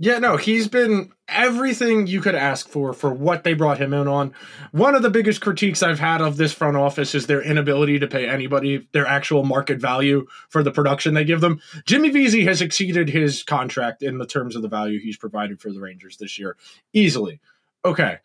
[0.00, 4.06] Yeah, no, he's been everything you could ask for for what they brought him in
[4.06, 4.32] on.
[4.70, 8.06] One of the biggest critiques I've had of this front office is their inability to
[8.06, 11.60] pay anybody their actual market value for the production they give them.
[11.84, 15.72] Jimmy Vesey has exceeded his contract in the terms of the value he's provided for
[15.72, 16.56] the Rangers this year
[16.92, 17.40] easily.
[17.84, 18.18] Okay,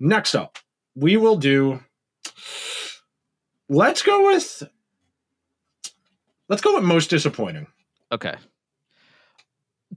[0.00, 0.58] next up,
[0.94, 1.80] we will do.
[3.68, 4.62] Let's go with.
[6.48, 7.66] Let's go with most disappointing.
[8.12, 8.34] Okay.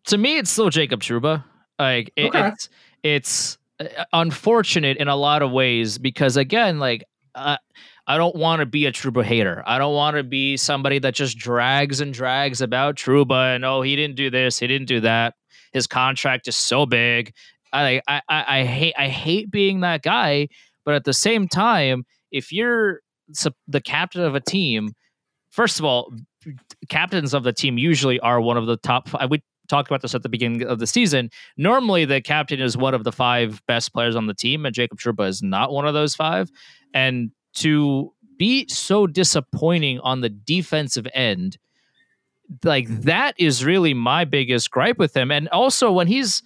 [0.06, 1.44] To me, it's still Jacob Trouba.
[1.78, 2.48] Like it, Okay.
[2.48, 2.70] it's
[3.04, 7.04] it's uh, unfortunate in a lot of ways because again, like
[7.36, 7.58] uh,
[8.08, 9.62] I don't want to be a Trouba hater.
[9.68, 13.82] I don't want to be somebody that just drags and drags about Trouba and oh
[13.82, 15.36] he didn't do this, he didn't do that.
[15.74, 17.34] His contract is so big.
[17.78, 20.48] I I I, I hate I hate being that guy.
[20.86, 23.02] But at the same time, if you're
[23.68, 24.94] the captain of a team,
[25.50, 26.14] first of all,
[26.88, 29.30] captains of the team usually are one of the top five.
[29.30, 31.30] We talked about this at the beginning of the season.
[31.58, 34.98] Normally, the captain is one of the five best players on the team, and Jacob
[34.98, 36.50] Trouba is not one of those five.
[36.94, 41.58] And to be so disappointing on the defensive end,
[42.64, 45.32] like that is really my biggest gripe with him.
[45.32, 46.44] And also, when he's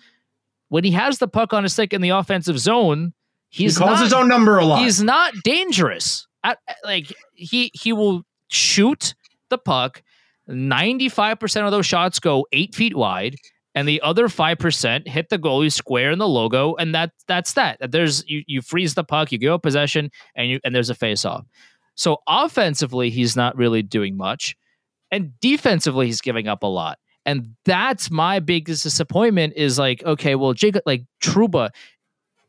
[0.72, 3.12] when he has the puck on his stick in the offensive zone,
[3.50, 4.82] he's he calls not, his own number a lot.
[4.82, 6.26] He's not dangerous.
[6.46, 9.14] At, like he he will shoot
[9.50, 10.02] the puck.
[10.48, 13.36] Ninety five percent of those shots go eight feet wide,
[13.76, 17.52] and the other five percent hit the goalie square in the logo, and that that's
[17.54, 17.92] that.
[17.92, 20.96] There's you you freeze the puck, you give up possession, and you and there's a
[20.96, 21.46] face off.
[21.96, 24.56] So offensively, he's not really doing much,
[25.12, 26.98] and defensively, he's giving up a lot.
[27.26, 29.54] And that's my biggest disappointment.
[29.56, 31.70] Is like, okay, well, Jacob, like Trouba,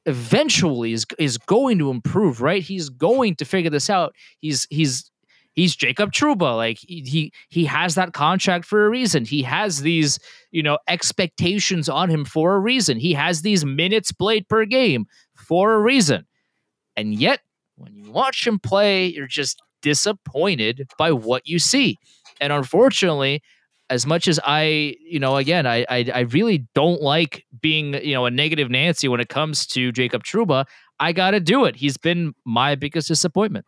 [0.07, 2.62] eventually is is going to improve, right?
[2.62, 4.14] He's going to figure this out.
[4.39, 5.11] He's he's
[5.53, 6.57] he's Jacob Trouba.
[6.57, 9.25] Like he he, he has that contract for a reason.
[9.25, 10.18] He has these,
[10.51, 12.99] you know, expectations on him for a reason.
[12.99, 15.07] He has these minutes played per game
[15.37, 16.27] for a reason.
[16.97, 17.41] And yet,
[17.77, 21.99] when you watch him play, you're just disappointed by what you see.
[22.41, 23.43] And unfortunately,
[23.93, 28.14] as much as I, you know, again, I, I, I really don't like being, you
[28.14, 30.64] know, a negative Nancy when it comes to Jacob Trouba.
[30.99, 31.76] I got to do it.
[31.76, 33.66] He's been my biggest disappointment.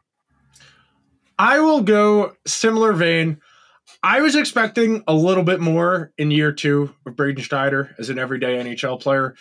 [1.38, 3.38] I will go similar vein.
[4.02, 8.18] I was expecting a little bit more in year two of Braden Schneider as an
[8.18, 9.34] everyday NHL player.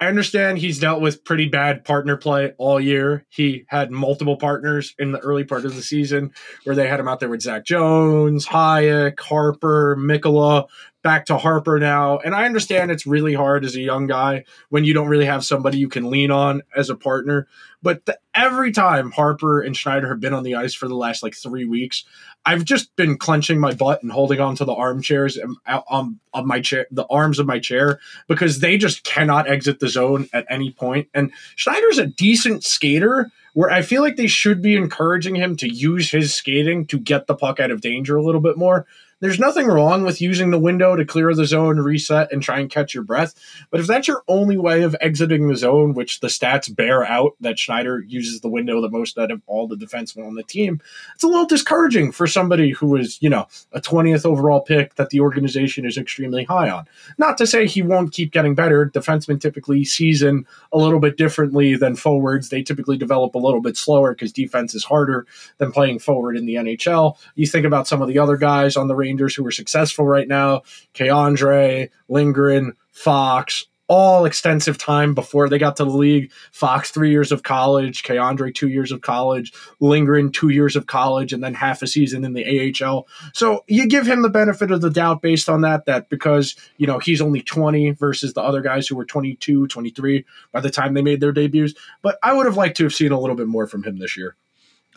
[0.00, 3.26] I understand he's dealt with pretty bad partner play all year.
[3.28, 6.32] He had multiple partners in the early part of the season
[6.64, 10.68] where they had him out there with Zach Jones, Hajek, Harpur, Mikkola,
[11.02, 12.18] back to Harpur now.
[12.18, 15.44] And I understand it's really hard as a young guy when you don't really have
[15.44, 17.48] somebody you can lean on as a partner.
[17.82, 21.22] But the, every time Harpur and Schneider have been on the ice for the last
[21.22, 22.04] like three weeks,
[22.44, 25.56] I've just been clenching my butt and holding on to the armchairs and
[25.90, 27.98] um, of my chair, the arms of my chair,
[28.28, 31.08] because they just cannot exit the zone at any point.
[31.14, 35.68] And Schneider's a decent skater, where I feel like they should be encouraging him to
[35.68, 38.86] use his skating to get the puck out of danger a little bit more.
[39.20, 42.70] There's nothing wrong with using the window to clear the zone, reset, and try and
[42.70, 43.34] catch your breath.
[43.70, 47.32] But if that's your only way of exiting the zone, which the stats bear out
[47.40, 50.80] that Schneider uses the window the most out of all the defensemen on the team,
[51.14, 55.10] it's a little discouraging for somebody who is, you know, a 20th overall pick that
[55.10, 56.86] the organization is extremely high on.
[57.18, 58.86] Not to say he won't keep getting better.
[58.86, 62.48] Defensemen typically season a little bit differently than forwards.
[62.48, 65.26] They typically develop a little bit slower because defense is harder
[65.58, 67.18] than playing forward in the NHL.
[67.34, 70.28] You think about some of the other guys on the Rangers who are successful right
[70.28, 70.62] now,
[70.94, 76.30] K'Andre, Lindgren, Fox, all extensive time before they got to the league.
[76.52, 81.32] Fox, three years of college, K'Andre, two years of college, Lindgren, two years of college,
[81.32, 83.08] and then half a season in the AHL.
[83.34, 86.86] So you give him the benefit of the doubt based on that, that because, you
[86.86, 90.94] know, he's only 20 versus the other guys who were 22, 23 by the time
[90.94, 91.74] they made their debuts.
[92.00, 94.16] But I would have liked to have seen a little bit more from him this
[94.16, 94.36] year.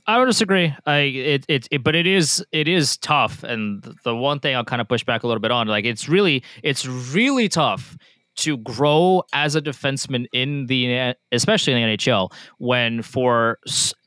[0.06, 0.74] I would disagree.
[0.86, 4.66] I it, it it but it is it is tough, and the one thing I'll
[4.66, 7.98] kind of push back a little bit on, like it's really it's really tough
[8.36, 13.60] to grow as a defenseman in the especially in the NHL when for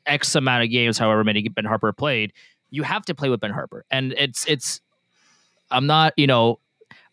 [0.05, 2.31] X amount of games, however many Ben Harpur played,
[2.69, 4.81] you have to play with Ben Harpur, and it's it's.
[5.69, 6.59] I'm not you know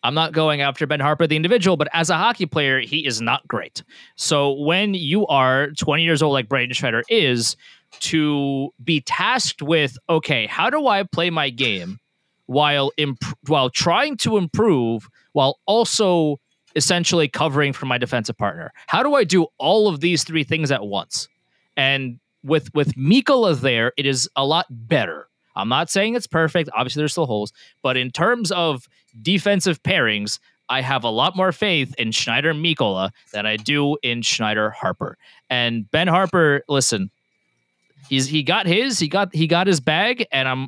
[0.05, 3.21] I'm not going after Ben Harpur, the individual, but as a hockey player, he is
[3.21, 3.81] not great.
[4.15, 7.57] So when you are 20 years old, like Braden Schneider is,
[8.01, 11.99] to be tasked with, okay, how do I play my game
[12.47, 16.39] while imp- while trying to improve, while also
[16.75, 18.71] essentially covering for my defensive partner?
[18.87, 21.27] How do I do all of these three things at once?
[21.77, 25.27] And with with Mikkola there, it is a lot better.
[25.55, 26.69] I'm not saying it's perfect.
[26.75, 28.87] Obviously, there's still holes, but in terms of
[29.21, 30.39] defensive pairings,
[30.69, 35.13] I have a lot more faith in Schneider Mikkola than I do in Schneider Harpur.
[35.49, 37.11] And Ben Harpur, listen,
[38.09, 40.67] he's he got his, he got he got his bag, and I'm,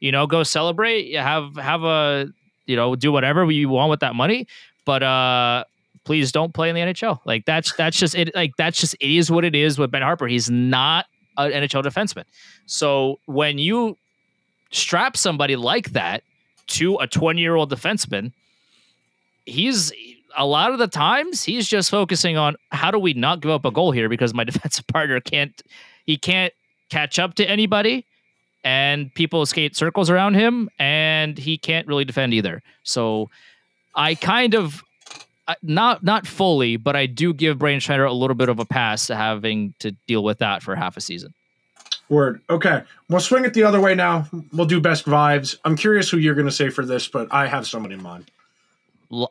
[0.00, 2.28] you know, go celebrate, have have a,
[2.66, 4.46] you know, do whatever you want with that money,
[4.84, 5.64] but uh
[6.08, 7.20] please don't play in the NHL.
[7.26, 8.34] Like that's that's just it.
[8.34, 10.30] Like that's just it is what it is with Ben Harpur.
[10.30, 11.04] He's not
[11.36, 12.24] an NHL defenseman.
[12.64, 13.98] So when you
[14.70, 16.22] strap somebody like that
[16.68, 18.32] to a 20 year old defenseman,
[19.44, 19.92] he's
[20.34, 23.66] a lot of the times he's just focusing on how do we not give up
[23.66, 25.62] a goal here because my defensive partner can't
[26.06, 26.54] he can't
[26.90, 28.06] catch up to anybody
[28.64, 32.62] and people skate circles around him and he can't really defend either.
[32.82, 33.30] So
[33.94, 34.82] I kind of
[35.62, 39.06] not not fully, but I do give Braden Schneider a little bit of a pass
[39.06, 41.32] to having to deal with that for half a season.
[42.08, 42.40] Word.
[42.48, 42.82] Okay.
[43.08, 44.26] We'll swing it the other way now.
[44.52, 45.56] We'll do best vibes.
[45.64, 48.30] I'm curious who you're going to say for this, but I have somebody in mind.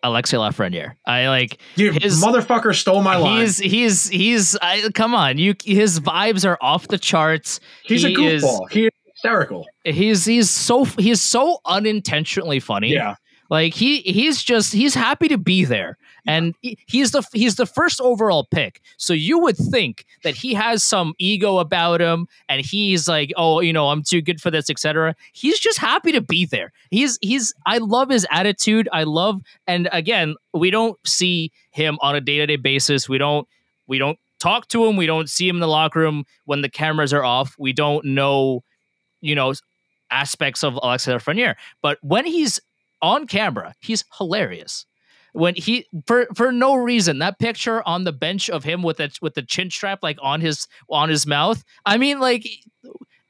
[0.03, 0.93] Alexei Lafreniere.
[1.05, 3.41] I like You His- motherfucker stole my line.
[3.41, 8.09] he's he's he's I, come on you his vibes are off the charts He's a
[8.09, 8.69] he is- goofball.
[8.71, 9.65] he is hysterical.
[9.83, 13.15] he's he's so he's so unintentionally funny Yeah.
[13.49, 15.97] Like he he's just he's happy to be there.
[16.25, 18.81] And he's the he's the first overall pick.
[18.97, 23.61] So you would think that he has some ego about him and he's like oh
[23.61, 26.73] you know i'm too good for this etc he's just happy to be there.
[26.91, 28.89] He's he's i love his attitude.
[28.91, 33.07] I love and again we don't see him on a day-to-day basis.
[33.07, 33.47] We don't
[33.87, 34.97] we don't talk to him.
[34.97, 37.55] We don't see him in the locker room when the cameras are off.
[37.57, 38.63] We don't know
[39.21, 39.53] you know
[40.11, 41.55] aspects of Alexei Lafreniere.
[41.81, 42.59] But when he's
[43.01, 44.85] on camera, he's hilarious.
[45.33, 49.19] When he for for no reason, that picture on the bench of him with it
[49.21, 51.63] with the chin strap like on his on his mouth.
[51.85, 52.47] I mean, like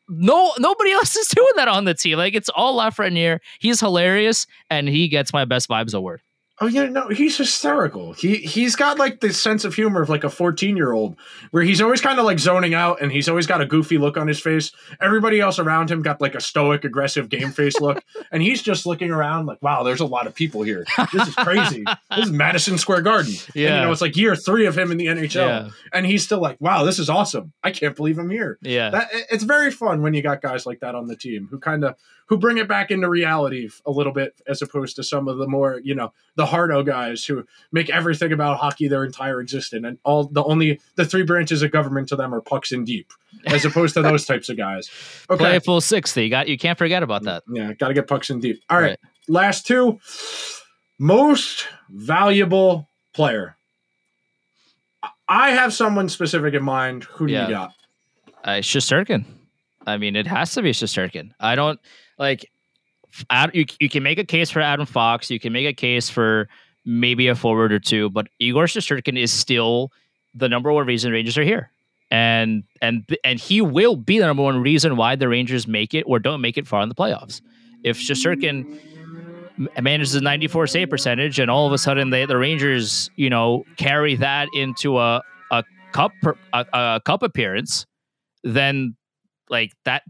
[0.07, 2.17] no nobody else is doing that on the team.
[2.17, 3.39] Like it's all Lafreniere.
[3.59, 6.21] He's hilarious, and he gets my best vibes award.
[6.59, 8.13] Oh yeah, no, he's hysterical.
[8.13, 11.15] He he's got like this sense of humor of like a 14 year old,
[11.51, 14.17] where he's always kind of like zoning out, and he's always got a goofy look
[14.17, 14.71] on his face.
[14.99, 18.87] Everybody else around him got like a stoic, aggressive game face look, and he's just
[18.87, 20.83] looking around like, wow, there's a lot of people here.
[21.13, 21.83] This is crazy.
[22.15, 23.33] this is Madison Square Garden.
[23.33, 25.69] And, you know, it's like year three of him in the NHL, Yeah.
[25.93, 27.53] and he's still like, wow, this is awesome.
[27.63, 28.57] I can't believe I'm here.
[28.63, 31.59] Yeah, That it's very fun when you got guys like that on the team who
[31.59, 31.95] kind of
[32.27, 35.47] who bring it back into reality a little bit as opposed to some of the
[35.47, 39.97] more you know the hardo guys who make everything about hockey their entire existence and
[40.03, 43.11] all the only the three branches of government to them are pucks and deep
[43.45, 44.89] as opposed to those types of guys.
[45.29, 46.23] Okay, play a full sixty.
[46.23, 47.43] You got you can't forget about that.
[47.51, 48.61] yeah, got to get pucks and deep.
[48.69, 48.99] All right, Right.
[49.27, 49.99] last two,
[50.99, 53.55] most valuable player.
[55.27, 57.03] I have someone specific in mind.
[57.05, 57.47] Who do Yeah.
[57.47, 57.71] you got?
[58.43, 59.25] Uh, Shesterkin.
[59.87, 61.31] I mean, it has to be Shesterkin.
[61.39, 61.79] I don't
[62.19, 62.51] like.
[63.29, 65.31] Ad, you you can make a case for Adam Fox.
[65.31, 66.49] You can make a case for
[66.85, 69.91] maybe a forward or two, but Igor Shesterkin is still
[70.35, 71.71] the number one reason Rangers are here,
[72.11, 76.03] and and and he will be the number one reason why the Rangers make it
[76.03, 77.41] or don't make it far in the playoffs.
[77.83, 78.77] If Shesterkin
[79.81, 83.63] manages a 94 save percentage, and all of a sudden they, the Rangers, you know,
[83.77, 85.63] carry that into a a
[85.93, 86.11] cup
[86.51, 87.85] a, a cup appearance,
[88.43, 88.96] then
[89.49, 90.03] like that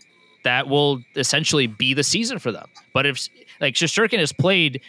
[0.43, 2.67] that will essentially be the season for them.
[2.93, 3.27] But if
[3.59, 4.79] like Shesterkin has played,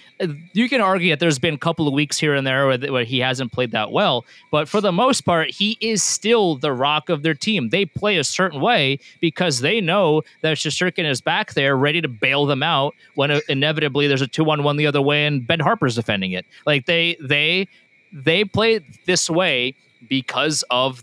[0.52, 3.04] you can argue that there's been a couple of weeks here and there where, where
[3.04, 4.24] he hasn't played that well.
[4.52, 7.70] But for the most part, he is still the rock of their team.
[7.70, 12.08] They play a certain way because they know that Shesterkin is back there ready to
[12.08, 15.44] bail them out when uh, inevitably there's a two on one the other way and
[15.44, 16.46] Ben Harpur's defending it.
[16.66, 17.66] Like they they
[18.12, 19.74] they play this way
[20.08, 21.02] because of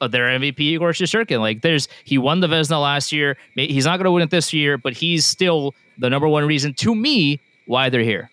[0.00, 1.40] their MVP Igor Shesterkin.
[1.40, 3.36] Like there's he won the Vezina last year.
[3.54, 6.74] He's not going to win it this year, but he's still the number one reason
[6.74, 8.30] to me why they're here.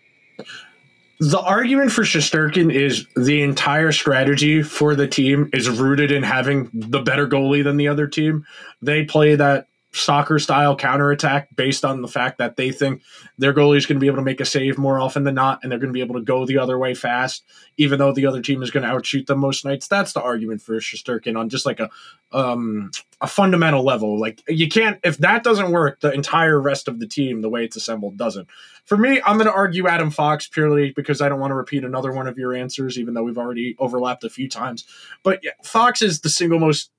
[1.20, 6.70] The argument for Shesterkin is the entire strategy for the team is rooted in having
[6.74, 8.46] the better goalie than the other team.
[8.82, 13.02] They play that soccer style counterattack based on the fact that they think
[13.38, 15.60] their goalie is going to be able to make a save more often than not,
[15.62, 17.44] and they're going to be able to go the other way fast,
[17.78, 19.88] even though the other team is going to outshoot them most nights.
[19.88, 21.90] That's the argument for Shesterkin on just like a
[22.32, 22.92] um,
[23.22, 24.20] a fundamental level.
[24.20, 27.64] Like you can't if that doesn't work, the entire rest of the team, the way
[27.64, 28.48] it's assembled, doesn't.
[28.86, 31.84] For me, I'm going to argue Adam Fox purely because I don't want to repeat
[31.84, 34.86] another one of your answers, even though we've already overlapped a few times.
[35.24, 36.92] But yeah, Fox is the single most.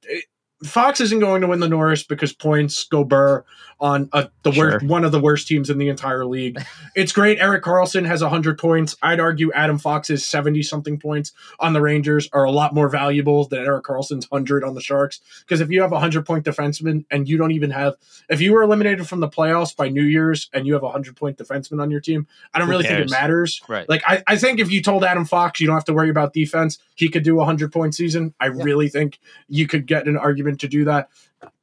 [0.65, 3.45] Fox isn't going to win the Norris because points go burr
[3.79, 6.59] on a, the worst, one of the worst teams in the entire league.
[6.95, 7.39] it's great.
[7.39, 8.97] Erik Karlsson has 100 points.
[9.03, 13.45] I'd argue Adam Fox's 70 something points on the Rangers are a lot more valuable
[13.45, 15.21] than Erik Karlsson's 100 on the Sharks.
[15.41, 17.95] Because if you have a 100 point defenseman and you don't even have,
[18.31, 21.15] if you were eliminated from the playoffs by New Year's and you have a 100
[21.17, 23.61] point defenseman on your team, I don't Who really think it matters.
[23.69, 23.87] Right.
[23.89, 26.33] Like I, I think if you told Adam Fox you don't have to worry about
[26.33, 28.33] defense, he could do a hundred point season.
[28.41, 31.09] I really think you could get an argument to do that.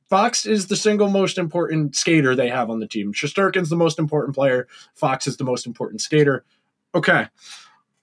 [0.09, 3.13] Fox is the single most important skater they have on the team.
[3.13, 4.67] Shesterkin's the most important player.
[4.93, 6.45] Fox is the most important skater.
[6.93, 7.27] Okay.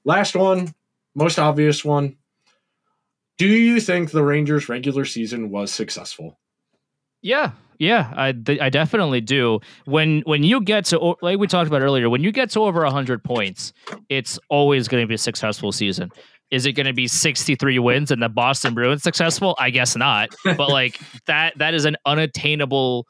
[0.05, 0.74] Last one,
[1.14, 2.16] most obvious one.
[3.39, 6.39] Do you think the Rangers regular season was successful?
[7.22, 9.61] Yeah, yeah, I th- I definitely do.
[9.87, 12.85] When when you get to like we talked about earlier, when you get to over
[12.85, 13.72] hundred points,
[14.11, 16.11] it's always going to be a successful season.
[16.51, 19.55] Is it going to be sixty three wins and the Boston Bruins successful?
[19.59, 20.30] I guess not.
[20.44, 23.07] But like that that is an unattainable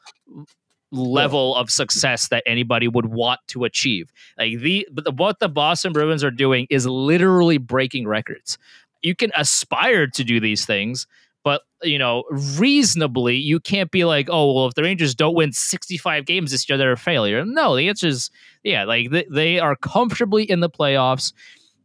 [0.91, 4.11] level of success that anybody would want to achieve.
[4.37, 8.57] Like the but the, what the Boston Bruins are doing is literally breaking records.
[9.01, 11.07] You can aspire to do these things,
[11.43, 15.51] but you know, reasonably, you can't be like, oh, well, if the Rangers don't win
[15.51, 17.43] 65 games this year, they're a failure.
[17.45, 18.29] No, the answer is,
[18.63, 21.33] yeah, like they, they are comfortably in the playoffs.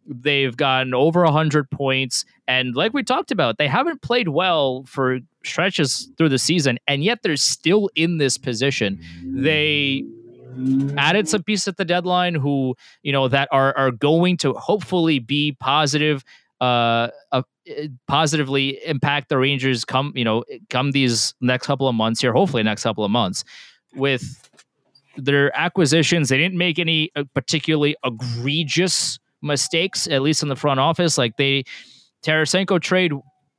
[0.09, 2.25] They've gotten over 100 points.
[2.47, 7.03] And like we talked about, they haven't played well for stretches through the season, and
[7.03, 9.01] yet they're still in this position.
[9.25, 10.05] They
[10.97, 15.19] added some pieces at the deadline who, you know, that are, are going to hopefully
[15.19, 16.25] be positive
[16.61, 17.43] uh, uh
[18.07, 22.63] positively impact the Rangers come you know come these next couple of months here hopefully
[22.63, 23.45] next couple of months
[23.95, 24.49] with
[25.17, 30.81] their acquisitions they didn't make any uh, particularly egregious mistakes at least in the front
[30.81, 31.65] office like they
[32.25, 33.13] Tarasenko trade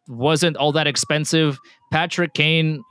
[0.08, 1.58] wasn't all that expensive
[1.92, 2.84] Patrick Kane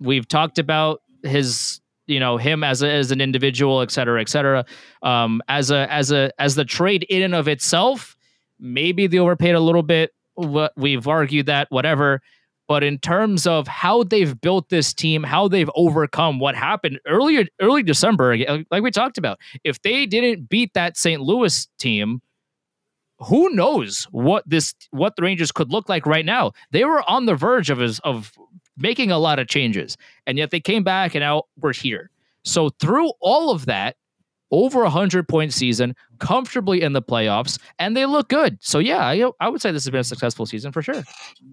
[0.00, 4.28] we've talked about his you know him as a, as an individual et cetera et
[4.28, 4.64] cetera
[5.02, 8.16] um as a as a as the trade in and of itself
[8.58, 10.12] maybe they overpaid a little bit.
[10.40, 12.20] Wh- We've argued that, whatever.
[12.68, 17.44] But in terms of how they've built this team, how they've overcome what happened earlier,
[17.60, 18.36] early December,
[18.70, 21.20] like we talked about, if they didn't beat that St.
[21.20, 22.22] Louis team,
[23.22, 26.52] who knows what this what the Rangers could look like right now?
[26.70, 28.32] They were on the verge of his, of
[28.76, 29.96] making a lot of changes,
[30.26, 32.10] and yet they came back and now we're here.
[32.44, 33.96] So through all of that,
[34.50, 38.58] over a hundred point season, comfortably in the playoffs, and they look good.
[38.60, 41.02] So yeah, I, I would say this has been a successful season for sure.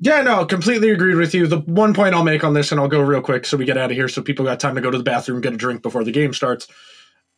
[0.01, 1.47] Yeah, no, completely agreed with you.
[1.47, 3.77] The one point I'll make on this, and I'll go real quick so we get
[3.77, 5.81] out of here so people got time to go to the bathroom, get a drink
[5.81, 6.67] before the game starts.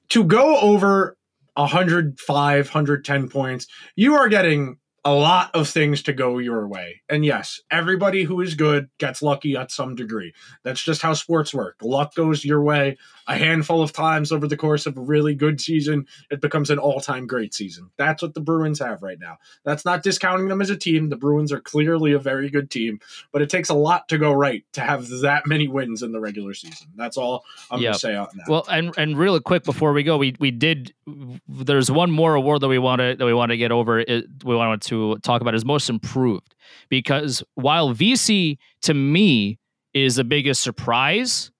[0.09, 1.15] To go over
[1.55, 7.01] 105, 110 points, you are getting a lot of things to go your way.
[7.09, 10.33] And yes, everybody who is good gets lucky at some degree.
[10.63, 11.77] That's just how sports work.
[11.81, 12.97] Luck goes your way
[13.27, 16.05] a handful of times over the course of a really good season.
[16.29, 17.89] It becomes an all time great season.
[17.97, 19.37] That's what the Bruins have right now.
[19.63, 21.09] That's not discounting them as a team.
[21.09, 22.99] The Bruins are clearly a very good team,
[23.31, 26.19] but it takes a lot to go right to have that many wins in the
[26.19, 26.87] regular season.
[26.95, 28.47] That's all I'm going to say on that.
[28.47, 30.93] Well, and and really quick before we go, we we did.
[31.47, 33.99] There's one more award that we want to that we want to get over.
[33.99, 34.90] It, we wanted to
[35.23, 36.55] talk about is most improved
[36.89, 39.59] because while Vesey to me
[39.93, 41.51] is the biggest surprise.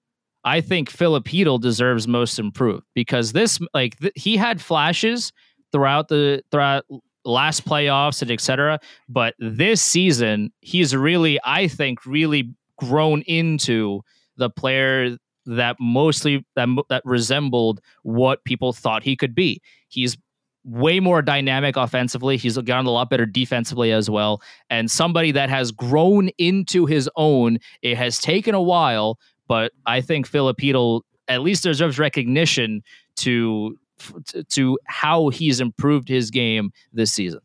[0.44, 5.32] I think Filipino deserves most improved because this like th- he had flashes
[5.70, 6.84] throughout the throughout
[7.24, 8.80] last playoffs and etc.
[9.08, 14.00] But this season, he's really, I think, really grown into
[14.36, 15.16] the player
[15.46, 19.60] that mostly that that resembled what people thought he could be.
[19.88, 20.16] He's
[20.64, 22.36] way more dynamic offensively.
[22.36, 24.40] He's gotten a lot better defensively as well.
[24.70, 27.58] And somebody that has grown into his own.
[27.82, 32.82] It has taken a while, but I think Filipino at least deserves recognition
[33.16, 33.76] to
[34.26, 37.40] to- to how he's improved his game this season.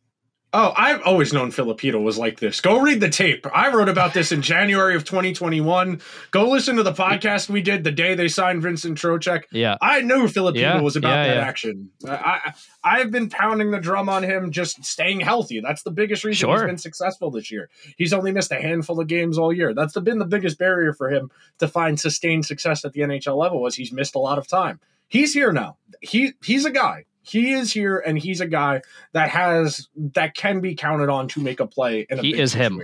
[0.59, 2.61] Oh, I've always known Filipino was like this.
[2.61, 3.45] Go read the tape.
[3.53, 6.01] I wrote about this in January of 2021.
[6.31, 9.43] Go listen to the podcast we did the day they signed Vincent Trocheck.
[9.51, 9.77] Yeah.
[9.81, 11.41] I knew Filipino Yeah, was about yeah, that yeah.
[11.47, 11.91] action.
[12.07, 12.53] I, I
[12.83, 15.59] I've been pounding the drum on him just staying healthy.
[15.59, 16.65] That's the biggest reason he's Sure.
[16.67, 17.69] been successful this year.
[17.95, 19.75] He's only missed a handful of games all year.
[19.75, 21.29] That's the, been the biggest barrier for him
[21.59, 24.79] to find sustained success at the NHL level was he's missed a lot of time.
[25.07, 25.77] He's here now.
[26.01, 27.05] He he's a guy.
[27.27, 28.81] He is here, and he's a guy
[29.13, 32.53] that has that can be counted on to make a play in a He is
[32.53, 32.81] him.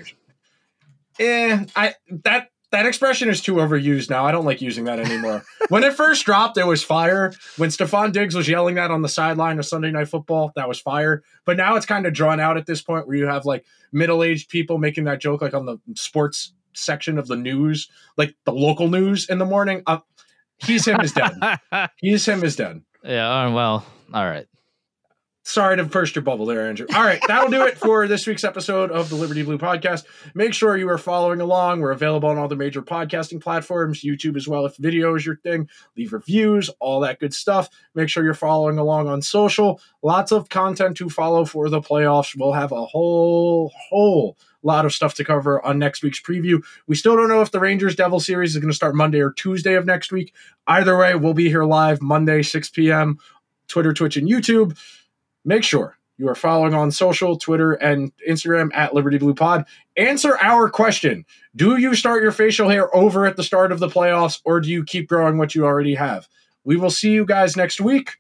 [1.20, 4.26] Eh, I that that expression is too overused now.
[4.26, 5.44] I don't like using that anymore.
[5.70, 7.32] when it first dropped, it was fire.
[7.58, 10.80] When Stefon Diggs was yelling that on the sideline of Sunday Night Football, that was
[10.80, 11.22] fire.
[11.46, 14.24] But now it's kind of drawn out at this point where you have like middle
[14.24, 18.54] aged people making that joke like on the sports section of the news, like the
[18.54, 20.00] local news in the morning, uh,
[20.58, 21.34] he's him is dead.
[21.98, 22.82] he's him is dead.
[23.04, 23.46] yeah.
[23.46, 23.86] oh, Well.
[24.14, 24.46] All right.
[25.46, 26.86] Sorry to burst your bubble there, Andrew.
[26.96, 30.06] All right, that'll do it for this week's episode of the Liberty Blue podcast.
[30.34, 31.82] Make sure you are following along.
[31.82, 34.66] We're available on all the major podcasting platforms, YouTube as well.
[34.66, 37.70] If video is your thing, leave reviews, all that good stuff.
[37.94, 39.82] Make sure you're following along on social.
[40.02, 42.38] Lots of content to follow for the playoffs.
[42.38, 46.64] We'll have a whole, whole lot of stuff to cover on next week's preview.
[46.88, 49.32] We still don't know if the Rangers Devil series is going to start Monday or
[49.32, 50.34] Tuesday of next week.
[50.66, 53.20] Either way, we'll be here live Monday, 6 p.m.,
[53.68, 54.78] Twitter, Twitch, and YouTube
[55.46, 59.66] make sure you are following on social, Twitter, and Instagram at Liberty Blue Pod.
[59.98, 63.88] Answer our question Do you start your facial hair over at the start of the
[63.88, 66.28] playoffs, or do you keep growing what you already have?
[66.64, 68.18] We will see you guys next week.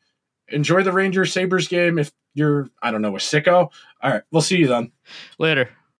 [0.49, 3.69] Enjoy the Rangers Sabres game if you're, I don't know, a sicko.
[4.01, 4.91] All right, we'll see you then.
[5.39, 5.69] Later.